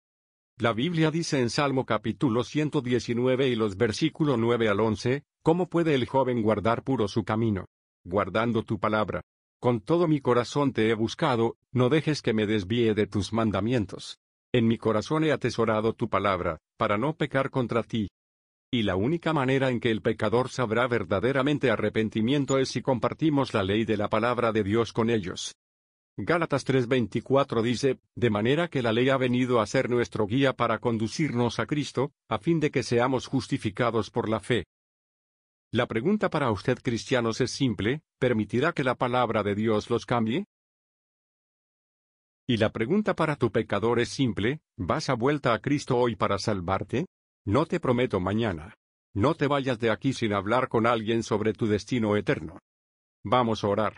La 0.60 0.74
Biblia 0.74 1.10
dice 1.10 1.40
en 1.40 1.50
Salmo 1.50 1.88
capítulo 1.88 2.44
119 2.44 3.48
y 3.48 3.56
los 3.56 3.78
versículos 3.78 4.38
9 4.38 4.70
al 4.70 4.80
11, 4.80 5.24
¿cómo 5.42 5.70
puede 5.70 5.96
el 5.96 6.06
joven 6.06 6.44
guardar 6.44 6.84
puro 6.84 7.08
su 7.08 7.24
camino? 7.24 7.66
Guardando 8.06 8.62
tu 8.64 8.80
palabra. 8.80 9.22
Con 9.60 9.82
todo 9.82 10.08
mi 10.08 10.22
corazón 10.22 10.72
te 10.72 10.90
he 10.90 10.94
buscado, 10.94 11.56
no 11.72 11.90
dejes 11.90 12.22
que 12.22 12.34
me 12.34 12.46
desvíe 12.46 12.94
de 12.94 13.08
tus 13.08 13.34
mandamientos. 13.34 14.20
En 14.54 14.68
mi 14.68 14.78
corazón 14.78 15.24
he 15.24 15.32
atesorado 15.32 15.94
tu 15.94 16.10
palabra, 16.10 16.60
para 16.78 16.98
no 16.98 17.16
pecar 17.16 17.50
contra 17.50 17.82
ti. 17.82 18.10
Y 18.74 18.84
la 18.84 18.96
única 18.96 19.34
manera 19.34 19.70
en 19.70 19.82
que 19.82 19.92
el 19.92 20.02
pecador 20.02 20.48
sabrá 20.48 20.88
verdaderamente 20.88 21.70
arrepentimiento 21.70 22.58
es 22.58 22.70
si 22.70 22.82
compartimos 22.82 23.54
la 23.54 23.64
ley 23.64 23.84
de 23.84 23.98
la 23.98 24.08
palabra 24.08 24.54
de 24.54 24.64
Dios 24.64 24.94
con 24.94 25.10
ellos. 25.10 25.54
Gálatas 26.18 26.66
3:24 26.66 27.62
dice, 27.62 28.00
de 28.16 28.30
manera 28.30 28.70
que 28.70 28.82
la 28.82 28.94
ley 28.94 29.10
ha 29.10 29.18
venido 29.18 29.60
a 29.60 29.66
ser 29.66 29.90
nuestro 29.90 30.26
guía 30.26 30.54
para 30.54 30.80
conducirnos 30.80 31.60
a 31.60 31.66
Cristo, 31.66 32.14
a 32.30 32.38
fin 32.38 32.62
de 32.62 32.72
que 32.72 32.82
seamos 32.82 33.28
justificados 33.28 34.10
por 34.10 34.30
la 34.30 34.40
fe. 34.40 34.64
La 35.74 35.86
pregunta 35.88 36.30
para 36.30 36.50
usted 36.50 36.78
cristianos 36.82 37.42
es 37.42 37.52
simple, 37.52 38.04
¿permitirá 38.20 38.72
que 38.72 38.86
la 38.86 38.96
palabra 38.96 39.44
de 39.44 39.54
Dios 39.54 39.90
los 39.90 40.06
cambie? 40.06 40.46
Y 42.48 42.56
la 42.56 42.72
pregunta 42.72 43.16
para 43.16 43.36
tu 43.36 43.52
pecador 43.52 44.00
es 44.00 44.10
simple, 44.10 44.62
¿vas 44.78 45.10
a 45.10 45.14
vuelta 45.14 45.54
a 45.54 45.60
Cristo 45.60 45.98
hoy 45.98 46.16
para 46.16 46.38
salvarte? 46.38 47.06
No 47.46 47.66
te 47.66 47.80
prometo 47.80 48.20
mañana. 48.20 48.76
No 49.16 49.34
te 49.34 49.48
vayas 49.48 49.80
de 49.80 49.90
aquí 49.90 50.14
sin 50.14 50.32
hablar 50.32 50.68
con 50.68 50.86
alguien 50.86 51.24
sobre 51.24 51.54
tu 51.54 51.66
destino 51.66 52.16
eterno. 52.16 52.60
Vamos 53.24 53.64
a 53.64 53.68
orar. 53.68 53.98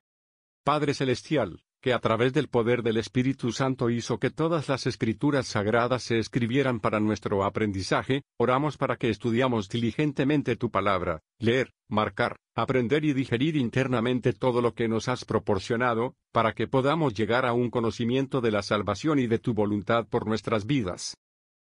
Padre 0.63 0.93
Celestial, 0.93 1.61
que 1.81 1.91
a 1.91 1.99
través 1.99 2.31
del 2.31 2.47
poder 2.47 2.83
del 2.83 2.95
Espíritu 2.95 3.51
Santo 3.51 3.89
hizo 3.89 4.17
que 4.17 4.29
todas 4.29 4.69
las 4.69 4.87
escrituras 4.87 5.45
sagradas 5.45 6.03
se 6.03 6.19
escribieran 6.19 6.79
para 6.79 7.01
nuestro 7.01 7.43
aprendizaje, 7.43 8.23
oramos 8.37 8.77
para 8.77 8.95
que 8.95 9.09
estudiamos 9.09 9.67
diligentemente 9.67 10.55
tu 10.55 10.71
palabra, 10.71 11.19
leer, 11.37 11.73
marcar, 11.89 12.37
aprender 12.55 13.03
y 13.03 13.11
digerir 13.11 13.57
internamente 13.57 14.31
todo 14.31 14.61
lo 14.61 14.73
que 14.73 14.87
nos 14.87 15.09
has 15.09 15.25
proporcionado, 15.25 16.15
para 16.31 16.53
que 16.53 16.69
podamos 16.69 17.13
llegar 17.13 17.45
a 17.45 17.51
un 17.51 17.69
conocimiento 17.69 18.39
de 18.39 18.51
la 18.51 18.63
salvación 18.63 19.19
y 19.19 19.27
de 19.27 19.39
tu 19.39 19.53
voluntad 19.53 20.07
por 20.07 20.27
nuestras 20.27 20.65
vidas. 20.65 21.17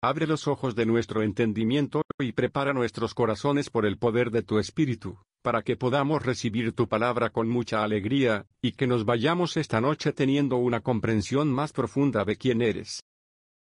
Abre 0.02 0.26
los 0.26 0.46
ojos 0.46 0.74
de 0.76 0.84
nuestro 0.84 1.22
entendimiento 1.22 2.02
y 2.18 2.32
prepara 2.32 2.74
nuestros 2.74 3.14
corazones 3.14 3.70
por 3.70 3.86
el 3.86 3.96
poder 3.98 4.30
de 4.30 4.42
tu 4.42 4.58
Espíritu, 4.58 5.18
para 5.42 5.62
que 5.62 5.76
podamos 5.76 6.24
recibir 6.24 6.74
tu 6.74 6.86
palabra 6.86 7.30
con 7.30 7.48
mucha 7.48 7.82
alegría, 7.82 8.46
y 8.60 8.72
que 8.72 8.86
nos 8.86 9.06
vayamos 9.06 9.56
esta 9.56 9.80
noche 9.80 10.12
teniendo 10.12 10.56
una 10.56 10.80
comprensión 10.80 11.50
más 11.50 11.72
profunda 11.72 12.24
de 12.24 12.36
quién 12.36 12.60
eres. 12.60 13.04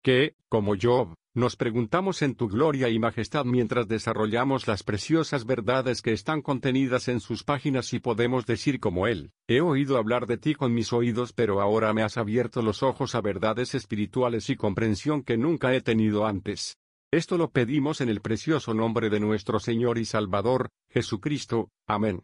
Que, 0.02 0.36
como 0.50 0.76
yo, 0.76 1.14
nos 1.36 1.56
preguntamos 1.56 2.22
en 2.22 2.36
tu 2.36 2.48
gloria 2.48 2.90
y 2.90 3.00
majestad 3.00 3.44
mientras 3.44 3.88
desarrollamos 3.88 4.68
las 4.68 4.84
preciosas 4.84 5.46
verdades 5.46 6.02
que 6.02 6.14
están 6.14 6.42
contenidas 6.42 7.08
en 7.08 7.20
sus 7.20 7.44
páginas 7.44 7.92
y 7.94 8.00
podemos 8.00 8.46
decir 8.46 8.80
como 8.80 9.08
él, 9.08 9.32
he 9.48 9.62
oído 9.62 9.98
hablar 9.98 10.28
de 10.28 10.38
ti 10.38 10.54
con 10.54 10.74
mis 10.74 10.94
oídos 10.94 11.34
pero 11.34 11.60
ahora 11.60 11.92
me 11.94 12.04
has 12.04 12.18
abierto 12.18 12.62
los 12.62 12.84
ojos 12.84 13.16
a 13.16 13.22
verdades 13.22 13.74
espirituales 13.74 14.50
y 14.50 14.56
comprensión 14.56 15.24
que 15.24 15.38
nunca 15.38 15.74
he 15.74 15.82
tenido 15.82 16.28
antes. 16.28 16.78
Esto 17.12 17.38
lo 17.38 17.52
pedimos 17.52 18.02
en 18.02 18.10
el 18.10 18.22
precioso 18.22 18.74
nombre 18.74 19.10
de 19.10 19.20
nuestro 19.20 19.60
Señor 19.60 19.98
y 19.98 20.06
Salvador, 20.06 20.70
Jesucristo. 20.90 21.70
Amén. 21.88 22.24